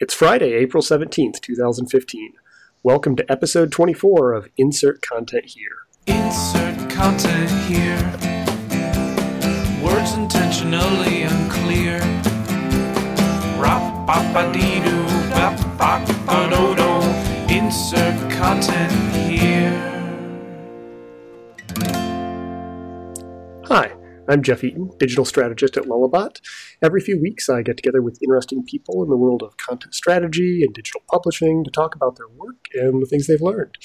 It's 0.00 0.14
Friday, 0.14 0.52
April 0.52 0.80
17th, 0.80 1.40
2015. 1.40 2.34
Welcome 2.84 3.16
to 3.16 3.28
episode 3.28 3.72
24 3.72 4.32
of 4.32 4.48
Insert 4.56 5.02
Content 5.02 5.46
Here. 5.46 5.88
Insert 6.06 6.88
content 6.88 7.50
here. 7.66 7.98
Words 9.82 10.12
intentionally 10.12 11.22
unclear. 11.22 11.98
Insert 17.50 18.30
content 18.30 18.92
here. 19.16 19.88
I'm 24.30 24.42
Jeff 24.42 24.62
Eaton, 24.62 24.90
digital 24.98 25.24
strategist 25.24 25.78
at 25.78 25.84
Lullabot. 25.84 26.38
Every 26.82 27.00
few 27.00 27.18
weeks, 27.18 27.48
I 27.48 27.62
get 27.62 27.78
together 27.78 28.02
with 28.02 28.22
interesting 28.22 28.62
people 28.62 29.02
in 29.02 29.08
the 29.08 29.16
world 29.16 29.42
of 29.42 29.56
content 29.56 29.94
strategy 29.94 30.62
and 30.62 30.74
digital 30.74 31.00
publishing 31.10 31.64
to 31.64 31.70
talk 31.70 31.94
about 31.94 32.16
their 32.16 32.28
work 32.28 32.66
and 32.74 33.00
the 33.00 33.06
things 33.06 33.26
they've 33.26 33.40
learned. 33.40 33.78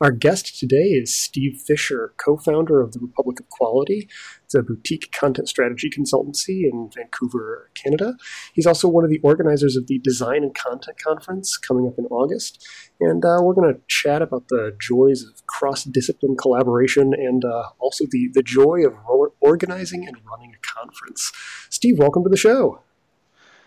Our 0.00 0.12
guest 0.12 0.56
today 0.60 0.90
is 0.90 1.12
Steve 1.12 1.60
Fisher, 1.66 2.14
co 2.18 2.36
founder 2.36 2.80
of 2.80 2.92
the 2.92 3.00
Republic 3.00 3.40
of 3.40 3.48
Quality. 3.48 4.08
It's 4.44 4.54
a 4.54 4.62
boutique 4.62 5.10
content 5.10 5.48
strategy 5.48 5.90
consultancy 5.90 6.70
in 6.70 6.88
Vancouver, 6.94 7.72
Canada. 7.74 8.14
He's 8.54 8.66
also 8.66 8.86
one 8.86 9.02
of 9.02 9.10
the 9.10 9.18
organizers 9.24 9.74
of 9.74 9.88
the 9.88 9.98
Design 9.98 10.44
and 10.44 10.54
Content 10.54 10.98
Conference 11.02 11.56
coming 11.56 11.88
up 11.88 11.98
in 11.98 12.04
August. 12.06 12.64
And 13.00 13.24
uh, 13.24 13.38
we're 13.42 13.54
going 13.54 13.74
to 13.74 13.80
chat 13.88 14.22
about 14.22 14.46
the 14.46 14.76
joys 14.80 15.24
of 15.24 15.44
cross 15.48 15.82
discipline 15.82 16.36
collaboration 16.36 17.12
and 17.12 17.44
uh, 17.44 17.64
also 17.80 18.04
the, 18.08 18.30
the 18.32 18.44
joy 18.44 18.84
of 18.86 18.94
organizing 19.40 20.06
and 20.06 20.16
running 20.30 20.54
a 20.54 20.80
conference. 20.80 21.32
Steve, 21.70 21.98
welcome 21.98 22.22
to 22.22 22.30
the 22.30 22.36
show. 22.36 22.82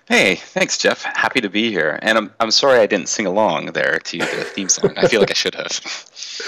Hey, 0.07 0.35
thanks, 0.35 0.77
Jeff. 0.77 1.03
Happy 1.03 1.41
to 1.41 1.49
be 1.49 1.69
here. 1.69 1.99
And 2.01 2.17
I'm, 2.17 2.33
I'm 2.39 2.51
sorry 2.51 2.79
I 2.79 2.85
didn't 2.85 3.07
sing 3.07 3.25
along 3.25 3.67
there 3.67 3.99
to 3.99 4.17
the 4.17 4.25
theme 4.55 4.69
song. 4.69 4.93
I 4.97 5.07
feel 5.07 5.19
like 5.19 5.31
I 5.31 5.35
should 5.35 5.55
have. 5.55 5.79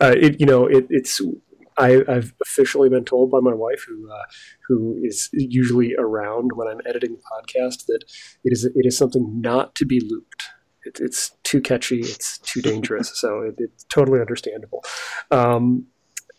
Uh, 0.00 0.14
it, 0.16 0.38
you 0.38 0.46
know, 0.46 0.64
it, 0.64 0.86
it's 0.90 1.20
I, 1.78 2.02
have 2.08 2.32
officially 2.42 2.88
been 2.88 3.04
told 3.04 3.30
by 3.30 3.40
my 3.40 3.54
wife, 3.54 3.84
who 3.86 4.10
uh, 4.10 4.22
who 4.68 5.00
is 5.02 5.28
usually 5.32 5.94
around 5.98 6.50
when 6.54 6.68
I'm 6.68 6.80
editing 6.86 7.16
the 7.16 7.22
podcast, 7.32 7.86
that 7.86 8.04
it 8.44 8.52
is 8.52 8.64
it 8.64 8.86
is 8.86 8.96
something 8.96 9.40
not 9.40 9.74
to 9.76 9.86
be 9.86 10.00
looped. 10.00 10.44
It, 10.84 10.98
it's 11.00 11.32
too 11.44 11.60
catchy. 11.60 12.00
It's 12.00 12.38
too 12.38 12.62
dangerous. 12.62 13.12
so 13.20 13.40
it, 13.40 13.54
it's 13.58 13.84
totally 13.84 14.20
understandable. 14.20 14.84
Um, 15.30 15.86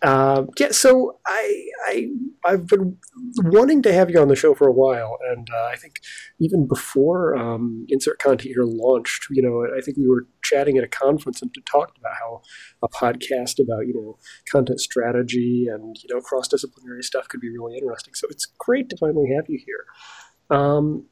uh, 0.01 0.45
yeah, 0.57 0.71
so 0.71 1.19
I, 1.27 1.65
I 1.87 2.07
I've 2.45 2.67
been 2.67 2.97
wanting 3.43 3.81
to 3.81 3.91
have 3.91 4.09
you 4.09 4.19
on 4.21 4.29
the 4.29 4.35
show 4.35 4.55
for 4.55 4.65
a 4.65 4.71
while, 4.71 5.17
and 5.29 5.49
uh, 5.53 5.65
I 5.65 5.75
think 5.75 5.95
even 6.39 6.67
before 6.67 7.35
um, 7.35 7.85
Insert 7.89 8.17
Content 8.19 8.53
here 8.55 8.63
launched, 8.63 9.27
you 9.29 9.41
know, 9.41 9.67
I 9.77 9.81
think 9.81 9.97
we 9.97 10.07
were 10.07 10.25
chatting 10.41 10.77
at 10.77 10.85
a 10.85 10.87
conference 10.87 11.41
and 11.41 11.53
talked 11.65 11.97
about 11.97 12.13
how 12.17 12.41
a 12.81 12.87
podcast 12.87 13.61
about 13.61 13.87
you 13.87 13.93
know 13.93 14.17
content 14.49 14.79
strategy 14.79 15.67
and 15.69 15.97
you 16.01 16.15
know 16.15 16.21
cross 16.21 16.47
disciplinary 16.47 17.03
stuff 17.03 17.27
could 17.27 17.41
be 17.41 17.49
really 17.49 17.75
interesting. 17.75 18.13
So 18.13 18.27
it's 18.29 18.45
great 18.57 18.89
to 18.89 18.97
finally 18.97 19.33
have 19.35 19.45
you 19.49 19.59
here. 19.65 20.57
Um, 20.57 21.07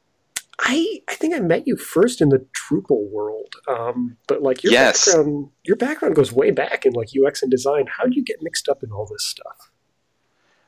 I 0.60 1.00
I 1.08 1.14
think 1.14 1.34
I 1.34 1.40
met 1.40 1.66
you 1.66 1.76
first 1.76 2.20
in 2.20 2.30
the 2.30 2.44
Drupal 2.54 3.10
world, 3.10 3.54
um, 3.68 4.16
but 4.26 4.42
like 4.42 4.64
your 4.64 4.72
yes. 4.72 5.06
background, 5.06 5.50
your 5.64 5.76
background 5.76 6.16
goes 6.16 6.32
way 6.32 6.50
back 6.50 6.84
in 6.84 6.92
like 6.94 7.08
UX 7.16 7.42
and 7.42 7.50
design. 7.50 7.86
How 7.86 8.04
do 8.04 8.14
you 8.14 8.24
get 8.24 8.42
mixed 8.42 8.68
up 8.68 8.82
in 8.82 8.90
all 8.90 9.06
this 9.06 9.24
stuff? 9.24 9.70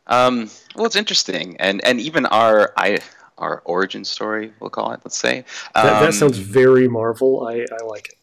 Um, 0.07 0.51
well, 0.75 0.87
it's 0.87 0.97
interesting, 0.97 1.57
and 1.59 1.85
and 1.85 2.01
even 2.01 2.27
our 2.27 2.73
I 2.77 2.99
our 3.39 3.63
origin 3.65 4.05
story, 4.05 4.53
we'll 4.61 4.71
call 4.71 4.93
it. 4.93 5.01
Let's 5.05 5.17
say 5.17 5.39
um, 5.75 5.87
that, 5.87 6.01
that, 6.01 6.07
um, 6.07 6.13
sounds 6.13 6.39
very 6.39 6.89
Marvel. 6.89 7.47
I, 7.49 7.65
I 7.73 7.85
like 7.85 8.11
it. 8.11 8.15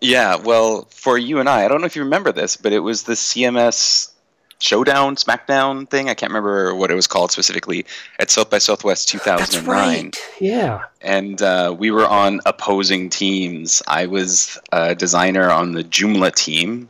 Yeah, 0.00 0.36
well, 0.36 0.86
for 0.90 1.18
you 1.18 1.40
and 1.40 1.48
I, 1.48 1.64
I 1.64 1.68
don't 1.68 1.80
know 1.80 1.86
if 1.86 1.96
you 1.96 2.04
remember 2.04 2.30
this, 2.30 2.56
but 2.56 2.72
it 2.72 2.78
was 2.78 3.02
the 3.02 3.14
CMS 3.14 4.12
Showdown, 4.60 5.16
SmackDown 5.16 5.88
thing. 5.88 6.08
I 6.08 6.14
can't 6.14 6.30
remember 6.30 6.74
what 6.74 6.90
it 6.90 6.94
was 6.94 7.06
called 7.06 7.30
specifically 7.30 7.86
at 8.18 8.30
South 8.30 8.50
by 8.50 8.58
Southwest 8.58 9.08
2009. 9.08 9.46
That's 9.46 9.66
right. 9.66 10.16
Yeah. 10.40 10.84
And 11.00 11.40
uh, 11.40 11.74
we 11.78 11.90
were 11.90 12.06
on 12.06 12.40
opposing 12.44 13.08
teams. 13.08 13.82
I 13.86 14.06
was 14.06 14.58
a 14.72 14.94
designer 14.94 15.50
on 15.50 15.72
the 15.72 15.84
Joomla 15.84 16.34
team, 16.34 16.88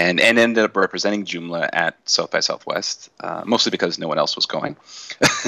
and 0.00 0.20
and 0.20 0.38
ended 0.38 0.64
up 0.64 0.76
representing 0.76 1.24
Joomla 1.24 1.68
at 1.72 1.96
South 2.08 2.30
by 2.30 2.40
Southwest, 2.40 3.10
uh, 3.20 3.42
mostly 3.44 3.70
because 3.70 3.98
no 3.98 4.08
one 4.08 4.18
else 4.18 4.34
was 4.34 4.46
going. 4.46 4.76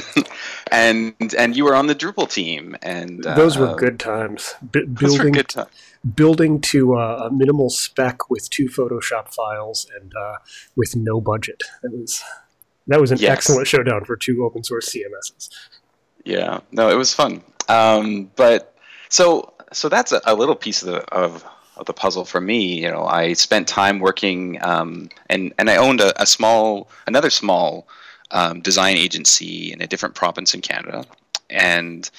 and 0.70 1.14
and 1.38 1.56
you 1.56 1.64
were 1.64 1.74
on 1.74 1.86
the 1.86 1.94
Drupal 1.94 2.30
team, 2.30 2.76
and 2.82 3.24
uh, 3.24 3.34
those 3.34 3.56
were 3.56 3.74
good 3.74 3.98
times. 3.98 4.54
B- 4.70 4.84
building 5.00 5.32
good 5.32 5.48
times 5.48 5.70
building 6.14 6.60
to 6.60 6.96
uh, 6.96 7.28
a 7.28 7.32
minimal 7.32 7.70
spec 7.70 8.28
with 8.28 8.50
two 8.50 8.66
Photoshop 8.66 9.32
files 9.32 9.86
and 10.00 10.12
uh, 10.14 10.38
with 10.76 10.96
no 10.96 11.20
budget. 11.20 11.62
That 11.82 11.92
was 11.92 12.22
that 12.88 13.00
was 13.00 13.12
an 13.12 13.18
yes. 13.18 13.30
excellent 13.30 13.68
showdown 13.68 14.04
for 14.04 14.16
two 14.16 14.44
open 14.44 14.64
source 14.64 14.94
CMSs. 14.94 15.48
Yeah, 16.24 16.60
no, 16.70 16.88
it 16.88 16.96
was 16.96 17.14
fun. 17.14 17.42
Um, 17.68 18.30
but 18.36 18.76
so 19.08 19.54
so 19.72 19.88
that's 19.88 20.12
a, 20.12 20.20
a 20.24 20.34
little 20.34 20.56
piece 20.56 20.82
of 20.82 20.88
the 20.88 21.14
of, 21.14 21.44
of, 21.82 21.86
the 21.86 21.92
puzzle 21.92 22.24
for 22.24 22.40
me. 22.40 22.82
You 22.82 22.90
know, 22.90 23.04
I 23.04 23.34
spent 23.34 23.68
time 23.68 23.98
working 23.98 24.62
um, 24.62 25.08
and 25.28 25.52
and 25.58 25.68
I 25.68 25.76
owned 25.76 26.00
a, 26.00 26.20
a 26.20 26.26
small 26.26 26.88
another 27.06 27.30
small 27.30 27.86
um, 28.30 28.60
design 28.60 28.96
agency 28.96 29.72
in 29.72 29.82
a 29.82 29.86
different 29.86 30.14
province 30.14 30.54
in 30.54 30.60
Canada, 30.60 31.04
and 31.50 32.10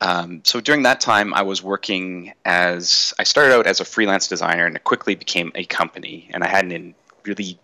um, 0.00 0.40
so 0.44 0.60
during 0.60 0.82
that 0.84 1.00
time, 1.00 1.34
I 1.34 1.42
was 1.42 1.62
working 1.62 2.32
as 2.44 3.12
I 3.18 3.24
started 3.24 3.54
out 3.54 3.66
as 3.66 3.80
a 3.80 3.84
freelance 3.84 4.28
designer, 4.28 4.66
and 4.66 4.74
it 4.76 4.84
quickly 4.84 5.14
became 5.14 5.52
a 5.54 5.64
company. 5.64 6.30
And 6.32 6.42
I 6.42 6.48
hadn't 6.48 6.94
really 7.24 7.58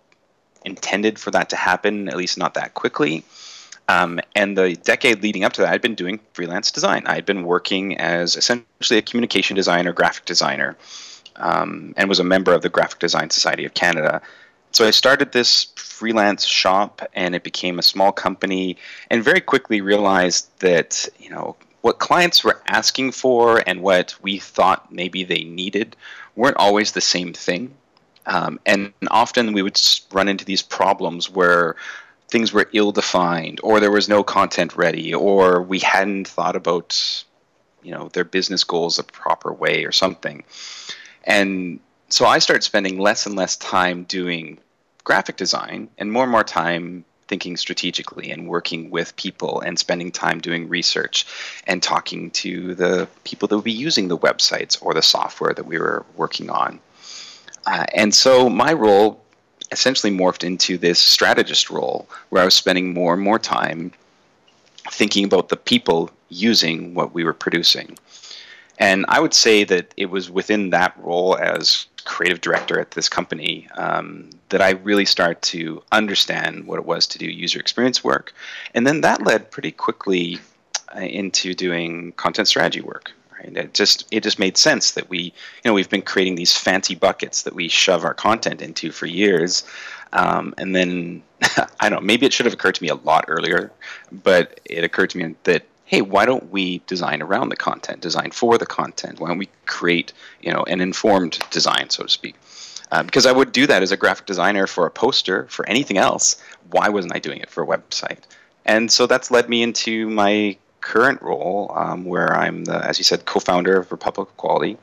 intended 0.64 1.18
for 1.18 1.30
that 1.30 1.48
to 1.50 1.56
happen, 1.56 2.08
at 2.08 2.16
least 2.16 2.36
not 2.36 2.54
that 2.54 2.74
quickly. 2.74 3.24
Um, 3.88 4.20
and 4.34 4.58
the 4.58 4.74
decade 4.74 5.22
leading 5.22 5.44
up 5.44 5.52
to 5.54 5.60
that, 5.62 5.72
I'd 5.72 5.82
been 5.82 5.94
doing 5.94 6.18
freelance 6.32 6.72
design. 6.72 7.04
I'd 7.06 7.24
been 7.24 7.44
working 7.44 7.96
as 7.98 8.36
essentially 8.36 8.98
a 8.98 9.02
communication 9.02 9.54
designer, 9.54 9.92
graphic 9.92 10.24
designer, 10.24 10.76
um, 11.36 11.94
and 11.96 12.08
was 12.08 12.18
a 12.18 12.24
member 12.24 12.52
of 12.52 12.62
the 12.62 12.68
Graphic 12.68 12.98
Design 12.98 13.30
Society 13.30 13.64
of 13.64 13.74
Canada. 13.74 14.20
So 14.72 14.86
I 14.86 14.90
started 14.90 15.32
this 15.32 15.68
freelance 15.76 16.44
shop, 16.44 17.00
and 17.14 17.34
it 17.34 17.44
became 17.44 17.78
a 17.78 17.82
small 17.82 18.12
company. 18.12 18.76
And 19.10 19.22
very 19.22 19.40
quickly 19.40 19.80
realized 19.80 20.48
that 20.58 21.08
you 21.18 21.30
know 21.30 21.56
what 21.82 22.00
clients 22.00 22.42
were 22.42 22.60
asking 22.66 23.12
for 23.12 23.62
and 23.66 23.80
what 23.80 24.16
we 24.20 24.38
thought 24.38 24.92
maybe 24.92 25.22
they 25.22 25.44
needed 25.44 25.94
weren't 26.34 26.56
always 26.56 26.92
the 26.92 27.00
same 27.00 27.32
thing. 27.32 27.72
Um, 28.26 28.58
and 28.66 28.92
often 29.08 29.52
we 29.52 29.62
would 29.62 29.80
run 30.10 30.26
into 30.26 30.44
these 30.44 30.62
problems 30.62 31.30
where 31.30 31.76
things 32.36 32.52
were 32.52 32.68
ill 32.74 32.92
defined 32.92 33.58
or 33.62 33.80
there 33.80 33.90
was 33.90 34.10
no 34.10 34.22
content 34.22 34.76
ready 34.76 35.14
or 35.14 35.62
we 35.62 35.78
hadn't 35.78 36.28
thought 36.28 36.54
about 36.54 37.24
you 37.82 37.90
know 37.90 38.10
their 38.12 38.24
business 38.24 38.62
goals 38.62 38.98
a 38.98 39.04
proper 39.04 39.54
way 39.54 39.84
or 39.86 39.90
something 39.90 40.44
and 41.24 41.80
so 42.10 42.26
i 42.26 42.38
started 42.38 42.62
spending 42.62 42.98
less 42.98 43.24
and 43.24 43.36
less 43.36 43.56
time 43.56 44.04
doing 44.04 44.58
graphic 45.02 45.38
design 45.38 45.88
and 45.96 46.12
more 46.12 46.24
and 46.24 46.32
more 46.32 46.44
time 46.44 47.06
thinking 47.26 47.56
strategically 47.56 48.30
and 48.30 48.46
working 48.46 48.90
with 48.90 49.16
people 49.16 49.62
and 49.62 49.78
spending 49.78 50.12
time 50.12 50.38
doing 50.38 50.68
research 50.68 51.24
and 51.66 51.82
talking 51.82 52.30
to 52.32 52.74
the 52.74 53.08
people 53.24 53.48
that 53.48 53.56
would 53.56 53.64
be 53.64 53.72
using 53.72 54.08
the 54.08 54.18
websites 54.18 54.76
or 54.82 54.92
the 54.92 55.00
software 55.00 55.54
that 55.54 55.64
we 55.64 55.78
were 55.78 56.04
working 56.16 56.50
on. 56.50 56.78
Uh, 57.66 57.84
and 57.94 58.14
so 58.14 58.48
my 58.48 58.72
role 58.72 59.25
essentially 59.72 60.12
morphed 60.12 60.44
into 60.44 60.78
this 60.78 60.98
strategist 60.98 61.70
role 61.70 62.08
where 62.28 62.42
I 62.42 62.44
was 62.44 62.54
spending 62.54 62.94
more 62.94 63.14
and 63.14 63.22
more 63.22 63.38
time 63.38 63.92
thinking 64.90 65.24
about 65.24 65.48
the 65.48 65.56
people 65.56 66.10
using 66.28 66.94
what 66.94 67.12
we 67.12 67.24
were 67.24 67.32
producing. 67.32 67.98
And 68.78 69.04
I 69.08 69.20
would 69.20 69.34
say 69.34 69.64
that 69.64 69.92
it 69.96 70.06
was 70.06 70.30
within 70.30 70.70
that 70.70 70.94
role 70.98 71.36
as 71.36 71.86
creative 72.04 72.40
director 72.40 72.78
at 72.78 72.92
this 72.92 73.08
company 73.08 73.68
um, 73.74 74.30
that 74.50 74.62
I 74.62 74.70
really 74.70 75.04
started 75.04 75.42
to 75.42 75.82
understand 75.92 76.66
what 76.66 76.78
it 76.78 76.84
was 76.84 77.06
to 77.08 77.18
do 77.18 77.26
user 77.26 77.58
experience 77.58 78.04
work. 78.04 78.32
And 78.74 78.86
then 78.86 79.00
that 79.00 79.22
led 79.22 79.50
pretty 79.50 79.72
quickly 79.72 80.38
uh, 80.94 81.00
into 81.00 81.54
doing 81.54 82.12
content 82.12 82.48
strategy 82.48 82.80
work. 82.80 83.12
Right? 83.46 83.56
It 83.56 83.74
just 83.74 84.06
it 84.10 84.22
just 84.22 84.38
made 84.38 84.56
sense 84.56 84.92
that 84.92 85.08
we 85.08 85.18
you 85.18 85.32
know 85.64 85.74
we've 85.74 85.90
been 85.90 86.02
creating 86.02 86.34
these 86.34 86.56
fancy 86.56 86.94
buckets 86.94 87.42
that 87.42 87.54
we 87.54 87.68
shove 87.68 88.04
our 88.04 88.14
content 88.14 88.62
into 88.62 88.90
for 88.92 89.06
years, 89.06 89.64
um, 90.12 90.54
and 90.58 90.74
then 90.74 91.22
I 91.80 91.88
don't 91.88 92.00
know 92.00 92.06
maybe 92.06 92.26
it 92.26 92.32
should 92.32 92.46
have 92.46 92.54
occurred 92.54 92.74
to 92.76 92.82
me 92.82 92.88
a 92.88 92.96
lot 92.96 93.24
earlier, 93.28 93.72
but 94.10 94.60
it 94.64 94.84
occurred 94.84 95.10
to 95.10 95.18
me 95.18 95.34
that 95.44 95.64
hey, 95.86 96.02
why 96.02 96.26
don't 96.26 96.50
we 96.50 96.78
design 96.88 97.22
around 97.22 97.48
the 97.48 97.56
content, 97.56 98.00
design 98.00 98.32
for 98.32 98.58
the 98.58 98.66
content? 98.66 99.20
Why 99.20 99.28
don't 99.28 99.38
we 99.38 99.48
create, 99.66 100.12
you 100.42 100.52
know, 100.52 100.64
an 100.64 100.80
informed 100.80 101.38
design, 101.50 101.90
so 101.90 102.02
to 102.02 102.08
speak? 102.08 102.34
Uh, 102.90 103.04
because 103.04 103.24
I 103.24 103.32
would 103.32 103.52
do 103.52 103.66
that 103.68 103.82
as 103.82 103.92
a 103.92 103.96
graphic 103.96 104.26
designer 104.26 104.66
for 104.66 104.86
a 104.86 104.90
poster, 104.90 105.46
for 105.48 105.66
anything 105.68 105.96
else. 105.96 106.42
Why 106.70 106.88
wasn't 106.88 107.14
I 107.14 107.20
doing 107.20 107.38
it 107.38 107.50
for 107.50 107.62
a 107.62 107.66
website? 107.66 108.24
And 108.64 108.90
so 108.90 109.06
that's 109.06 109.30
led 109.30 109.48
me 109.48 109.62
into 109.62 110.10
my 110.10 110.56
current 110.86 111.20
role, 111.20 111.72
um, 111.74 112.04
where 112.04 112.32
I'm 112.36 112.64
the, 112.64 112.76
as 112.86 112.98
you 112.98 113.04
said, 113.04 113.24
co-founder 113.24 113.76
of 113.76 113.90
Republic 113.90 114.28
of 114.28 114.36
Quality, 114.36 114.78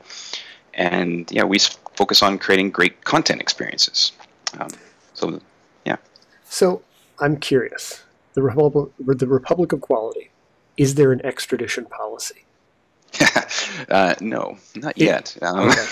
and 0.74 1.30
yeah, 1.32 1.44
we 1.44 1.58
focus 1.96 2.22
on 2.22 2.38
creating 2.38 2.70
great 2.70 3.04
content 3.04 3.40
experiences. 3.40 4.12
Um, 4.58 4.68
so, 5.14 5.40
yeah. 5.86 5.96
So 6.44 6.82
I'm 7.20 7.38
curious. 7.38 8.04
The 8.34 8.42
Republic, 8.42 8.92
the 8.98 9.26
Republic 9.26 9.72
of 9.72 9.80
Quality, 9.80 10.30
is 10.76 10.96
there 10.96 11.10
an 11.10 11.24
extradition 11.24 11.86
policy? 11.86 12.44
uh, 13.88 14.14
no, 14.20 14.58
not 14.76 14.98
yet. 14.98 15.36
Um, 15.40 15.70
Okay. 15.70 15.86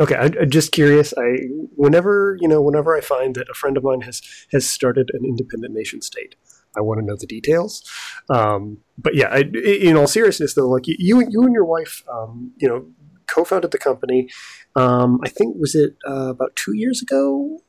Okay, 0.00 0.14
I, 0.14 0.24
I'm 0.40 0.48
just 0.48 0.72
curious. 0.72 1.12
I 1.18 1.36
whenever 1.76 2.38
you 2.40 2.48
know, 2.48 2.62
whenever 2.62 2.96
I 2.96 3.02
find 3.02 3.34
that 3.34 3.50
a 3.50 3.54
friend 3.54 3.76
of 3.76 3.84
mine 3.84 4.00
has 4.00 4.22
has 4.50 4.66
started 4.66 5.10
an 5.12 5.26
independent 5.26 5.74
nation 5.74 6.00
state, 6.00 6.34
I 6.76 6.80
want 6.80 7.00
to 7.00 7.06
know 7.06 7.16
the 7.18 7.26
details. 7.26 7.82
Um, 8.30 8.78
but 8.98 9.14
yeah, 9.14 9.28
I, 9.28 9.40
in 9.40 9.96
all 9.96 10.06
seriousness, 10.06 10.54
though, 10.54 10.68
like 10.68 10.86
you, 10.86 10.96
you 10.98 11.42
and 11.42 11.52
your 11.52 11.64
wife, 11.64 12.04
um, 12.12 12.52
you 12.56 12.68
know, 12.68 12.86
co-founded 13.26 13.70
the 13.70 13.78
company. 13.78 14.28
Um, 14.76 15.20
I 15.24 15.28
think 15.28 15.56
was 15.58 15.74
it 15.74 15.96
uh, 16.08 16.30
about 16.30 16.54
two 16.56 16.74
years 16.74 17.02
ago, 17.02 17.60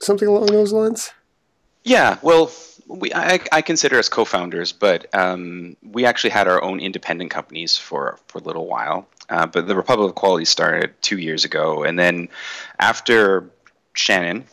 something 0.00 0.28
along 0.28 0.46
those 0.46 0.72
lines. 0.72 1.10
Yeah, 1.84 2.18
well, 2.22 2.50
we 2.86 3.12
I, 3.12 3.40
I 3.50 3.62
consider 3.62 3.98
us 3.98 4.08
co-founders, 4.08 4.72
but 4.72 5.12
um, 5.14 5.76
we 5.82 6.04
actually 6.04 6.30
had 6.30 6.48
our 6.48 6.62
own 6.62 6.80
independent 6.80 7.30
companies 7.30 7.76
for 7.76 8.18
for 8.28 8.38
a 8.38 8.42
little 8.42 8.66
while. 8.66 9.08
Uh, 9.28 9.46
but 9.46 9.66
the 9.66 9.76
Republic 9.76 10.10
of 10.10 10.14
Quality 10.14 10.44
started 10.44 10.94
two 11.02 11.18
years 11.18 11.44
ago, 11.44 11.84
and 11.84 11.98
then 11.98 12.28
after 12.78 13.50
Shannon 13.94 14.44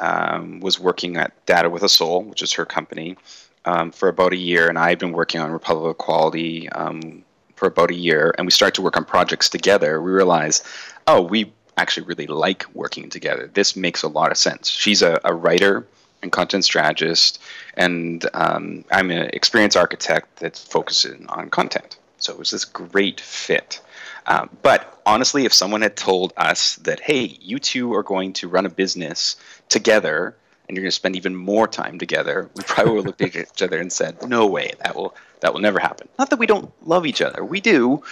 um, 0.00 0.60
was 0.60 0.80
working 0.80 1.16
at 1.16 1.32
Data 1.46 1.70
with 1.70 1.82
a 1.82 1.88
Soul, 1.88 2.22
which 2.24 2.42
is 2.42 2.52
her 2.54 2.64
company, 2.64 3.16
um, 3.64 3.92
for 3.92 4.08
about 4.08 4.32
a 4.32 4.36
year, 4.36 4.68
and 4.68 4.78
I've 4.78 4.98
been 4.98 5.12
working 5.12 5.40
on 5.40 5.52
Republic 5.52 5.90
of 5.90 5.98
Quality 5.98 6.68
um, 6.70 7.22
for 7.56 7.66
about 7.68 7.90
a 7.90 7.94
year, 7.94 8.34
and 8.36 8.46
we 8.46 8.50
started 8.50 8.74
to 8.76 8.82
work 8.82 8.96
on 8.96 9.04
projects 9.04 9.48
together. 9.48 10.00
We 10.00 10.10
realized, 10.10 10.64
oh, 11.06 11.20
we 11.20 11.52
actually 11.76 12.06
really 12.06 12.26
like 12.26 12.64
working 12.74 13.10
together. 13.10 13.50
This 13.52 13.76
makes 13.76 14.02
a 14.02 14.08
lot 14.08 14.30
of 14.30 14.38
sense. 14.38 14.68
She's 14.68 15.02
a, 15.02 15.20
a 15.24 15.34
writer 15.34 15.86
and 16.22 16.32
content 16.32 16.64
strategist, 16.64 17.38
and 17.74 18.28
um, 18.34 18.84
I'm 18.90 19.10
an 19.10 19.30
experienced 19.32 19.76
architect 19.76 20.36
that's 20.36 20.62
focusing 20.62 21.26
on 21.28 21.50
content. 21.50 21.98
So 22.18 22.32
it 22.32 22.38
was 22.38 22.50
this 22.50 22.64
great 22.64 23.20
fit. 23.20 23.80
Um, 24.26 24.50
but 24.62 25.00
honestly, 25.06 25.44
if 25.44 25.52
someone 25.52 25.82
had 25.82 25.96
told 25.96 26.32
us 26.36 26.76
that, 26.76 27.00
hey, 27.00 27.36
you 27.40 27.58
two 27.58 27.92
are 27.94 28.02
going 28.02 28.32
to 28.34 28.48
run 28.48 28.66
a 28.66 28.70
business 28.70 29.36
together 29.68 30.36
and 30.68 30.76
you're 30.76 30.82
going 30.82 30.90
to 30.90 30.94
spend 30.94 31.16
even 31.16 31.34
more 31.34 31.66
time 31.66 31.98
together, 31.98 32.48
we 32.54 32.62
probably 32.62 32.92
would 32.92 32.98
have 32.98 33.06
looked 33.06 33.22
at 33.22 33.36
each 33.54 33.62
other 33.62 33.78
and 33.80 33.92
said, 33.92 34.28
no 34.28 34.46
way, 34.46 34.72
that 34.84 34.94
will 34.94 35.14
that 35.40 35.54
will 35.54 35.60
never 35.60 35.78
happen. 35.78 36.06
Not 36.18 36.30
that 36.30 36.38
we 36.38 36.46
don't 36.46 36.70
love 36.86 37.06
each 37.06 37.22
other, 37.22 37.44
we 37.44 37.60
do, 37.60 38.02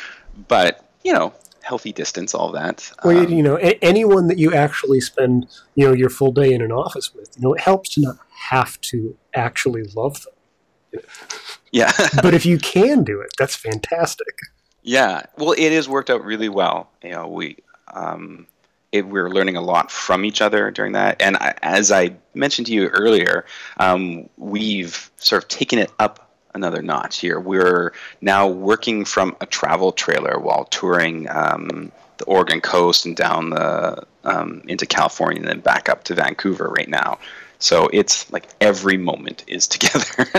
but 0.49 0.85
you 1.05 1.13
know, 1.13 1.33
healthy 1.63 1.93
distance, 1.93 2.35
all 2.35 2.51
that. 2.53 2.91
Well, 3.05 3.19
Um, 3.19 3.29
you 3.33 3.43
know, 3.43 3.59
a- 3.59 3.79
anyone 3.85 4.27
that 4.29 4.39
you 4.39 4.55
actually 4.55 5.01
spend, 5.01 5.47
you 5.75 5.87
know, 5.87 5.93
your 5.93 6.09
full 6.09 6.33
day 6.33 6.53
in 6.55 6.63
an 6.63 6.73
office 6.73 7.15
with, 7.15 7.31
you 7.37 7.43
know, 7.43 7.53
it 7.55 7.61
helps 7.61 7.91
to 7.91 8.01
not 8.01 8.17
have 8.51 8.81
to 8.81 9.15
actually 9.35 9.83
love 9.95 10.25
them. 10.25 11.03
yeah. 11.71 11.93
But 12.23 12.33
if 12.35 12.47
you 12.47 12.59
can 12.75 13.05
do 13.05 13.21
it, 13.21 13.31
that's 13.39 13.55
fantastic. 13.55 14.35
Yeah, 14.83 15.23
well, 15.37 15.53
it 15.53 15.73
has 15.73 15.89
worked 15.89 16.11
out 16.11 16.25
really 16.25 16.49
well. 16.49 16.91
You 17.03 17.11
know, 17.11 17.29
we 17.29 17.57
um, 17.93 18.47
it, 18.93 19.07
we're 19.07 19.31
learning 19.31 19.57
a 19.57 19.61
lot 19.61 19.91
from 19.91 20.25
each 20.25 20.41
other 20.41 20.71
during 20.71 20.93
that, 20.93 21.21
and 21.21 21.37
I, 21.37 21.55
as 21.63 21.91
I 21.93 22.17
mentioned 22.35 22.67
to 22.69 22.73
you 22.73 22.87
earlier, 22.89 23.45
um, 23.79 24.29
we've 24.37 25.11
sort 25.17 25.43
of 25.43 25.49
taken 25.49 25.79
it 25.79 25.93
up 25.99 26.31
another 26.55 26.83
notch 26.83 27.19
here. 27.21 27.39
We're 27.39 27.93
now 28.21 28.49
working 28.49 29.05
from 29.05 29.37
a 29.41 29.47
travel 29.47 29.93
trailer 29.93 30.39
while 30.39 30.65
touring 30.65 31.29
um, 31.31 31.93
the 32.19 32.25
Oregon 32.25 32.61
coast 32.61 33.07
and 33.07 33.17
down 33.17 33.51
the 33.51 34.05
um, 34.25 34.63
into 34.67 34.87
California 34.87 35.41
and 35.41 35.49
then 35.49 35.61
back 35.61 35.89
up 35.89 36.05
to 36.05 36.15
Vancouver 36.15 36.69
right 36.69 36.89
now. 36.89 37.19
So 37.59 37.89
it's 37.93 38.31
like 38.33 38.49
every 38.61 38.97
moment 38.97 39.45
is 39.47 39.67
together. 39.75 40.31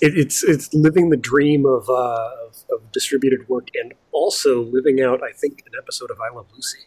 It, 0.00 0.16
it's 0.16 0.42
it's 0.44 0.72
living 0.72 1.10
the 1.10 1.16
dream 1.16 1.66
of, 1.66 1.88
uh, 1.90 2.30
of 2.70 2.92
distributed 2.92 3.48
work 3.48 3.68
and 3.74 3.94
also 4.12 4.62
living 4.62 5.00
out, 5.00 5.22
I 5.22 5.32
think, 5.32 5.62
an 5.66 5.72
episode 5.78 6.10
of 6.10 6.18
I 6.20 6.34
Love 6.34 6.46
Lucy. 6.54 6.80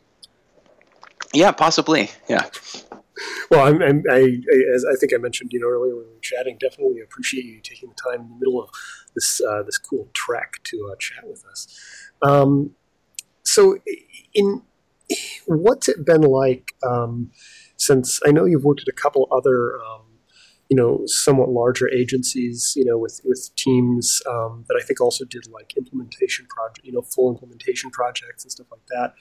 yeah, 1.33 1.51
possibly. 1.51 2.09
Yeah. 2.29 2.49
Well, 3.49 3.67
I'm, 3.67 3.81
I'm, 3.81 4.03
I, 4.09 4.19
I, 4.19 4.75
as 4.75 4.85
I 4.85 4.95
think 4.99 5.13
I 5.13 5.17
mentioned, 5.17 5.51
you 5.53 5.59
know, 5.59 5.67
earlier 5.67 5.95
when 5.95 6.05
we 6.05 6.13
were 6.13 6.19
chatting, 6.21 6.57
definitely 6.59 7.01
appreciate 7.01 7.45
you 7.45 7.59
taking 7.61 7.89
the 7.89 7.95
time 7.95 8.21
in 8.21 8.29
the 8.29 8.35
middle 8.35 8.61
of 8.61 8.69
this 9.15 9.41
uh, 9.41 9.63
this 9.63 9.77
cool 9.77 10.09
trek 10.13 10.53
to 10.63 10.89
uh, 10.91 10.95
chat 10.97 11.27
with 11.27 11.43
us. 11.45 11.67
Um, 12.21 12.71
so, 13.43 13.77
in 14.33 14.63
what's 15.45 15.89
it 15.89 16.05
been 16.05 16.21
like 16.21 16.73
um, 16.87 17.31
since 17.77 18.19
I 18.25 18.31
know 18.31 18.45
you've 18.45 18.63
worked 18.63 18.81
at 18.81 18.87
a 18.87 18.93
couple 18.93 19.27
other, 19.31 19.75
um, 19.81 20.10
you 20.71 20.77
know, 20.77 21.01
somewhat 21.05 21.49
larger 21.49 21.89
agencies, 21.89 22.71
you 22.77 22.85
know, 22.85 22.97
with 22.97 23.19
with 23.25 23.49
teams 23.57 24.21
um, 24.25 24.63
that 24.69 24.79
I 24.81 24.85
think 24.85 25.01
also 25.01 25.25
did 25.25 25.43
like 25.51 25.73
implementation 25.75 26.47
project, 26.47 26.87
you 26.87 26.93
know, 26.93 27.01
full 27.01 27.29
implementation 27.29 27.91
projects 27.91 28.45
and 28.45 28.51
stuff 28.53 28.67
like 28.71 28.85
that. 28.87 29.13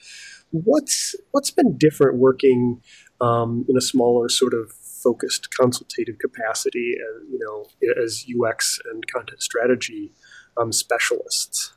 What's 0.51 1.13
what's 1.31 1.51
been 1.51 1.77
different 1.77 2.19
working 2.19 2.81
um, 3.19 3.65
in 3.67 3.75
a 3.75 3.81
smaller 3.81 4.29
sort 4.29 4.53
of 4.53 4.71
focused 4.71 5.53
consultative 5.53 6.19
capacity, 6.19 6.95
uh, 6.97 7.19
you 7.29 7.37
know, 7.37 7.65
as 8.01 8.23
UX 8.25 8.79
and 8.89 9.05
content 9.07 9.43
strategy 9.43 10.13
um, 10.55 10.71
specialists. 10.71 11.73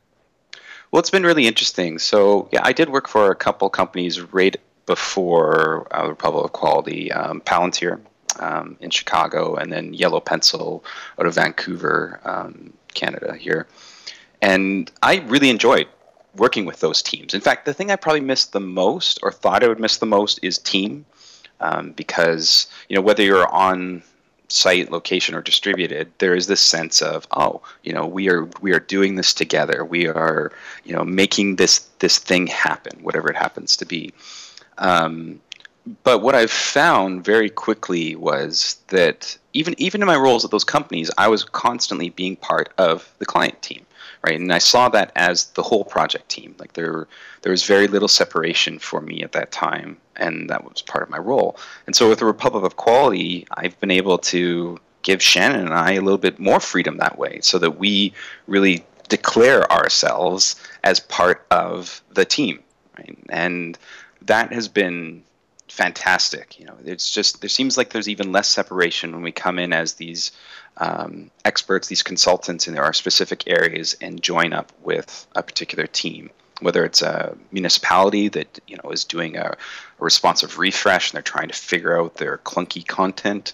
Well, 0.93 1.01
it's 1.01 1.11
been 1.11 1.25
really 1.25 1.49
interesting. 1.49 1.99
So, 1.99 2.49
yeah, 2.53 2.61
I 2.63 2.73
did 2.73 2.91
work 2.91 3.09
for 3.09 3.33
a 3.33 3.35
couple 3.35 3.69
companies 3.71 4.21
right 4.21 4.57
before 4.87 5.89
uh, 5.93 6.07
Republic 6.07 6.45
of 6.45 6.53
Quality, 6.53 7.11
um, 7.11 7.41
Palantir 7.41 8.01
um, 8.41 8.77
in 8.81 8.91
Chicago, 8.91 9.57
and 9.57 9.73
then 9.73 9.95
Yellow 9.95 10.21
Pencil 10.21 10.85
out 11.19 11.27
of 11.27 11.35
Vancouver, 11.35 12.21
um, 12.25 12.73
Canada 12.95 13.35
here. 13.35 13.67
And 14.43 14.91
I 15.03 15.17
really 15.27 15.51
enjoyed 15.51 15.89
working 16.37 16.65
with 16.65 16.81
those 16.81 17.03
teams. 17.03 17.35
In 17.35 17.41
fact, 17.41 17.65
the 17.65 17.75
thing 17.75 17.91
I 17.91 17.97
probably 17.97 18.21
missed 18.21 18.53
the 18.53 18.61
most, 18.61 19.21
or 19.23 19.33
thought 19.33 19.63
I 19.63 19.69
would 19.69 19.81
miss 19.81 19.99
the 19.99 20.07
most, 20.07 20.41
is 20.43 20.59
team, 20.59 21.07
um, 21.61 21.93
because 21.93 22.67
you 22.89 22.97
know 22.97 23.03
whether 23.03 23.23
you're 23.23 23.49
on 23.49 24.03
site 24.49 24.91
location 24.91 25.35
or 25.35 25.41
distributed 25.41 26.13
there 26.19 26.35
is 26.35 26.47
this 26.47 26.61
sense 26.61 27.01
of 27.01 27.27
oh 27.33 27.63
you 27.83 27.93
know 27.93 28.07
we 28.07 28.29
are 28.29 28.45
we 28.61 28.73
are 28.73 28.79
doing 28.79 29.17
this 29.17 29.33
together 29.33 29.85
we 29.85 30.07
are 30.07 30.53
you 30.85 30.95
know 30.95 31.03
making 31.03 31.57
this 31.57 31.79
this 32.01 32.19
thing 32.19 32.47
happen 32.47 33.03
whatever 33.03 33.29
it 33.31 33.37
happens 33.37 33.77
to 33.77 33.87
be 33.87 34.13
um, 34.79 35.41
but 36.03 36.23
what 36.23 36.35
I've 36.35 36.51
found 36.51 37.25
very 37.25 37.51
quickly 37.51 38.17
was 38.17 38.79
that 38.89 39.37
even 39.53 39.75
even 39.79 40.01
in 40.03 40.07
my 40.07 40.17
roles 40.17 40.45
at 40.45 40.51
those 40.51 40.65
companies, 40.65 41.11
I 41.19 41.29
was 41.29 41.45
constantly 41.45 42.11
being 42.11 42.37
part 42.37 42.73
of 42.79 43.13
the 43.19 43.27
client 43.27 43.61
team, 43.63 43.85
right? 44.27 44.39
And 44.41 44.53
I 44.53 44.59
saw 44.59 44.89
that 44.91 45.13
as 45.15 45.47
the 45.51 45.63
whole 45.63 45.85
project 45.85 46.29
team. 46.29 46.55
Like 46.59 46.73
there 46.73 47.07
there 47.43 47.53
was 47.53 47.65
very 47.65 47.87
little 47.87 48.09
separation 48.09 48.79
for 48.79 49.01
me 49.01 49.23
at 49.23 49.33
that 49.33 49.53
time, 49.53 49.99
and 50.17 50.49
that 50.49 50.65
was 50.65 50.81
part 50.81 51.05
of 51.05 51.11
my 51.11 51.19
role. 51.19 51.57
And 51.87 51.95
so 51.95 52.09
with 52.09 52.19
the 52.19 52.25
Republic 52.25 52.65
of 52.65 52.77
Quality, 52.77 53.47
I've 53.53 53.79
been 53.81 53.91
able 53.91 54.19
to 54.19 54.81
give 55.03 55.23
Shannon 55.23 55.61
and 55.61 55.75
I 55.75 55.93
a 55.93 56.01
little 56.01 56.19
bit 56.19 56.39
more 56.39 56.61
freedom 56.61 56.97
that 56.97 57.19
way, 57.19 57.41
so 57.43 57.59
that 57.59 57.79
we 57.79 58.15
really 58.47 58.85
declare 59.11 59.71
ourselves 59.71 60.57
as 60.83 60.99
part 60.99 61.47
of 61.51 62.03
the 62.15 62.25
team, 62.25 62.61
right? 62.97 63.19
And 63.29 63.79
that 64.23 64.51
has 64.51 64.67
been 64.67 65.23
fantastic. 65.75 66.59
You 66.59 66.67
know, 66.67 66.77
it's 66.85 67.11
just 67.11 67.41
there 67.41 67.51
seems 67.51 67.77
like 67.77 67.91
there's 67.91 68.09
even 68.09 68.31
less 68.31 68.49
separation 68.49 69.13
when 69.13 69.23
we 69.23 69.33
come 69.33 69.59
in 69.59 69.73
as 69.73 69.95
these 69.95 70.31
um, 70.77 71.31
experts, 71.45 71.89
these 71.89 72.03
consultants 72.03 72.69
in 72.69 72.79
our 72.79 72.93
specific 72.93 73.45
areas, 73.49 73.97
and 74.01 74.23
join 74.23 74.53
up 74.53 74.73
with 74.83 75.27
a 75.35 75.43
particular 75.43 75.87
team. 75.89 76.31
Whether 76.61 76.85
it's 76.85 77.03
a 77.03 77.37
municipality 77.51 78.29
that 78.29 78.61
you 78.69 78.77
know 78.77 78.91
is 78.91 79.05
doing 79.05 79.37
a, 79.37 79.57
a 79.99 80.05
responsive 80.05 80.59
refresh 80.59 81.11
and 81.11 81.17
they're 81.17 81.23
trying 81.23 81.49
to 81.49 81.55
figure 81.55 81.99
out 81.99 82.15
their 82.15 82.39
clunky 82.39 82.87
content, 82.87 83.53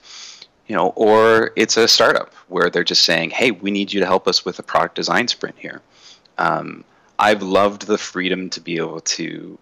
you 0.66 0.76
know, 0.76 0.88
or 0.96 1.52
it's 1.56 1.78
a 1.78 1.88
startup 1.88 2.34
where 2.48 2.68
they're 2.68 2.84
just 2.84 3.06
saying, 3.06 3.30
"Hey, 3.30 3.50
we 3.50 3.70
need 3.70 3.94
you 3.94 4.00
to 4.00 4.06
help 4.06 4.28
us 4.28 4.44
with 4.44 4.58
a 4.58 4.62
product 4.62 4.94
design 4.94 5.26
sprint 5.26 5.56
here." 5.58 5.80
Um, 6.36 6.84
I've 7.18 7.42
loved 7.42 7.86
the 7.86 7.98
freedom 7.98 8.50
to 8.50 8.60
be 8.60 8.76
able 8.76 9.00
to 9.00 9.58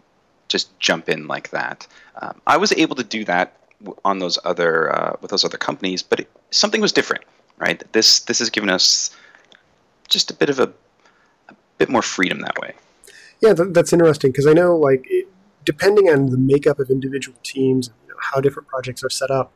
just 0.49 0.78
jump 0.81 1.09
in 1.09 1.26
like 1.26 1.50
that. 1.50 1.87
Um, 2.21 2.40
I 2.47 2.57
was 2.57 2.73
able 2.73 2.97
to 2.97 3.05
do 3.05 3.25
that 3.25 3.55
on 4.05 4.19
those 4.19 4.38
other 4.45 4.93
uh, 4.95 5.17
with 5.21 5.31
those 5.31 5.45
other 5.45 5.59
companies, 5.59 6.02
but 6.02 6.21
it, 6.21 6.31
something 6.50 6.81
was 6.81 6.93
different, 6.93 7.25
right? 7.59 7.83
This 7.93 8.21
this 8.21 8.38
has 8.40 8.50
given 8.50 8.71
us 8.71 9.14
just 10.09 10.31
a 10.31 10.35
bit 10.35 10.50
of 10.50 10.59
a, 10.59 10.73
a 11.49 11.55
bit 11.76 11.88
more 11.88 12.02
freedom 12.02 12.40
that 12.40 12.59
way. 12.59 12.75
Yeah, 13.40 13.55
th- 13.55 13.69
that's 13.73 13.93
interesting 13.93 14.33
because 14.33 14.47
I 14.47 14.52
know, 14.52 14.76
like, 14.76 15.05
it, 15.09 15.28
depending 15.64 16.09
on 16.09 16.26
the 16.31 16.38
makeup 16.38 16.81
of 16.81 16.90
individual 16.90 17.38
teams, 17.43 17.90
you 18.02 18.09
know, 18.09 18.17
how 18.21 18.40
different 18.40 18.69
projects 18.69 19.05
are 19.05 19.11
set 19.11 19.31
up, 19.31 19.52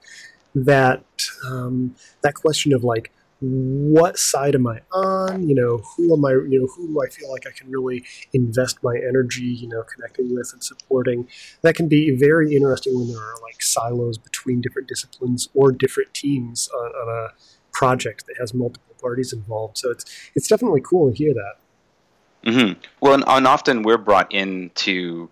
that 0.54 1.02
um, 1.44 1.96
that 2.22 2.34
question 2.34 2.72
of 2.72 2.84
like 2.84 3.10
what 3.42 4.18
side 4.18 4.54
am 4.54 4.66
I 4.68 4.80
on? 4.92 5.48
You 5.48 5.54
know, 5.54 5.78
who 5.78 6.14
am 6.14 6.24
I? 6.24 6.30
You 6.30 6.60
know, 6.60 6.66
who 6.66 6.88
do 6.88 7.02
I 7.02 7.08
feel 7.08 7.30
like 7.30 7.46
I 7.46 7.50
can 7.50 7.70
really 7.70 8.04
invest 8.32 8.82
my 8.82 8.96
energy? 8.96 9.42
You 9.44 9.68
know, 9.68 9.82
connecting 9.82 10.34
with 10.34 10.50
and 10.52 10.62
supporting. 10.62 11.28
That 11.62 11.74
can 11.74 11.88
be 11.88 12.16
very 12.16 12.54
interesting 12.54 12.96
when 12.96 13.08
there 13.08 13.20
are 13.20 13.40
like 13.42 13.60
silos 13.60 14.16
between 14.16 14.60
different 14.60 14.88
disciplines 14.88 15.48
or 15.54 15.72
different 15.72 16.14
teams 16.14 16.68
on, 16.68 16.90
on 16.90 17.26
a 17.26 17.34
project 17.72 18.26
that 18.26 18.36
has 18.38 18.54
multiple 18.54 18.94
parties 19.00 19.32
involved. 19.32 19.78
So 19.78 19.90
it's 19.90 20.04
it's 20.36 20.48
definitely 20.48 20.80
cool 20.80 21.10
to 21.10 21.16
hear 21.16 21.34
that. 21.34 22.50
Mm-hmm. 22.50 22.80
Well, 23.00 23.14
and, 23.14 23.24
and 23.26 23.46
often 23.46 23.82
we're 23.82 23.98
brought 23.98 24.32
in 24.32 24.70
to 24.76 25.30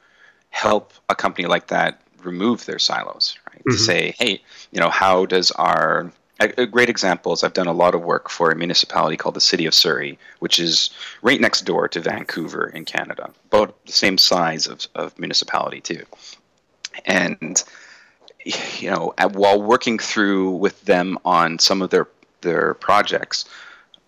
help 0.51 0.93
a 1.09 1.15
company 1.15 1.47
like 1.47 1.69
that 1.69 2.03
remove 2.25 2.67
their 2.67 2.79
silos, 2.79 3.37
right? 3.49 3.59
Mm-hmm. 3.59 3.71
To 3.73 3.79
say, 3.79 4.15
hey, 4.19 4.43
you 4.73 4.81
know, 4.81 4.91
how 4.91 5.27
does 5.27 5.51
our 5.53 6.13
a, 6.41 6.67
great 6.67 6.89
example 6.89 7.33
is 7.33 7.45
I've 7.45 7.53
done 7.53 7.67
a 7.67 7.73
lot 7.73 7.95
of 7.95 8.03
work 8.03 8.31
for 8.31 8.51
a 8.51 8.57
municipality 8.57 9.17
called 9.17 9.35
the 9.35 9.41
City 9.41 9.67
of 9.67 9.75
Surrey, 9.75 10.19
which 10.39 10.59
is 10.59 10.91
right 11.23 11.41
next 11.41 11.63
door 11.63 11.89
to 11.89 12.01
Vancouver 12.01 12.69
in 12.69 12.85
Canada, 12.85 13.31
about 13.47 13.85
the 13.87 13.93
same 13.93 14.19
size 14.19 14.67
of, 14.67 14.87
of 14.95 15.19
municipality 15.19 15.81
too. 15.81 16.05
And 17.05 17.63
you 18.81 18.91
know, 18.91 19.15
while 19.33 19.61
working 19.61 19.99
through 19.99 20.51
with 20.53 20.81
them 20.85 21.19
on 21.25 21.59
some 21.59 21.83
of 21.83 21.91
their 21.91 22.09
their 22.41 22.73
projects, 22.75 23.45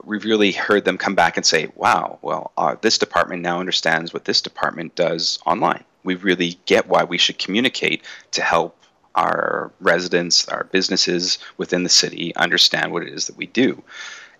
we've 0.04 0.24
really 0.24 0.52
heard 0.52 0.86
them 0.86 0.96
come 0.96 1.14
back 1.14 1.36
and 1.36 1.44
say, 1.44 1.70
"Wow, 1.76 2.18
well, 2.22 2.52
uh, 2.56 2.76
this 2.80 2.96
department 2.96 3.42
now 3.42 3.60
understands 3.60 4.14
what 4.14 4.24
this 4.24 4.40
department 4.40 4.94
does 4.94 5.38
online. 5.44 5.84
We 6.02 6.14
really 6.14 6.58
get 6.64 6.88
why 6.88 7.04
we 7.04 7.18
should 7.18 7.38
communicate 7.38 8.02
to 8.32 8.42
help 8.42 8.81
our 9.14 9.70
residents, 9.80 10.48
our 10.48 10.64
businesses 10.64 11.38
within 11.56 11.82
the 11.82 11.88
city 11.88 12.34
understand 12.36 12.92
what 12.92 13.02
it 13.02 13.08
is 13.08 13.26
that 13.26 13.36
we 13.36 13.46
do. 13.46 13.82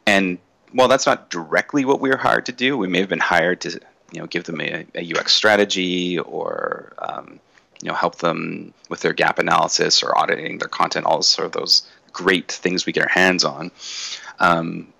And 0.06 0.38
while 0.72 0.88
that's 0.88 1.06
not 1.06 1.30
directly 1.30 1.84
what 1.84 2.00
we 2.00 2.10
were 2.10 2.16
hired 2.16 2.46
to 2.46 2.52
do, 2.52 2.76
we 2.76 2.88
may 2.88 3.00
have 3.00 3.08
been 3.08 3.18
hired 3.18 3.60
to 3.62 3.80
you 4.12 4.20
know 4.20 4.26
give 4.26 4.44
them 4.44 4.60
a, 4.60 4.86
a 4.94 5.12
UX 5.12 5.32
strategy 5.32 6.18
or 6.18 6.92
um, 6.98 7.40
you 7.82 7.88
know 7.88 7.94
help 7.94 8.16
them 8.16 8.72
with 8.88 9.00
their 9.00 9.12
gap 9.12 9.38
analysis 9.38 10.02
or 10.02 10.16
auditing 10.18 10.58
their 10.58 10.68
content, 10.68 11.06
all 11.06 11.22
sort 11.22 11.46
of 11.46 11.52
those 11.52 11.86
great 12.12 12.50
things 12.50 12.86
we 12.86 12.92
get 12.92 13.04
our 13.04 13.08
hands 13.08 13.44
on. 13.44 13.70
Um, 14.38 14.92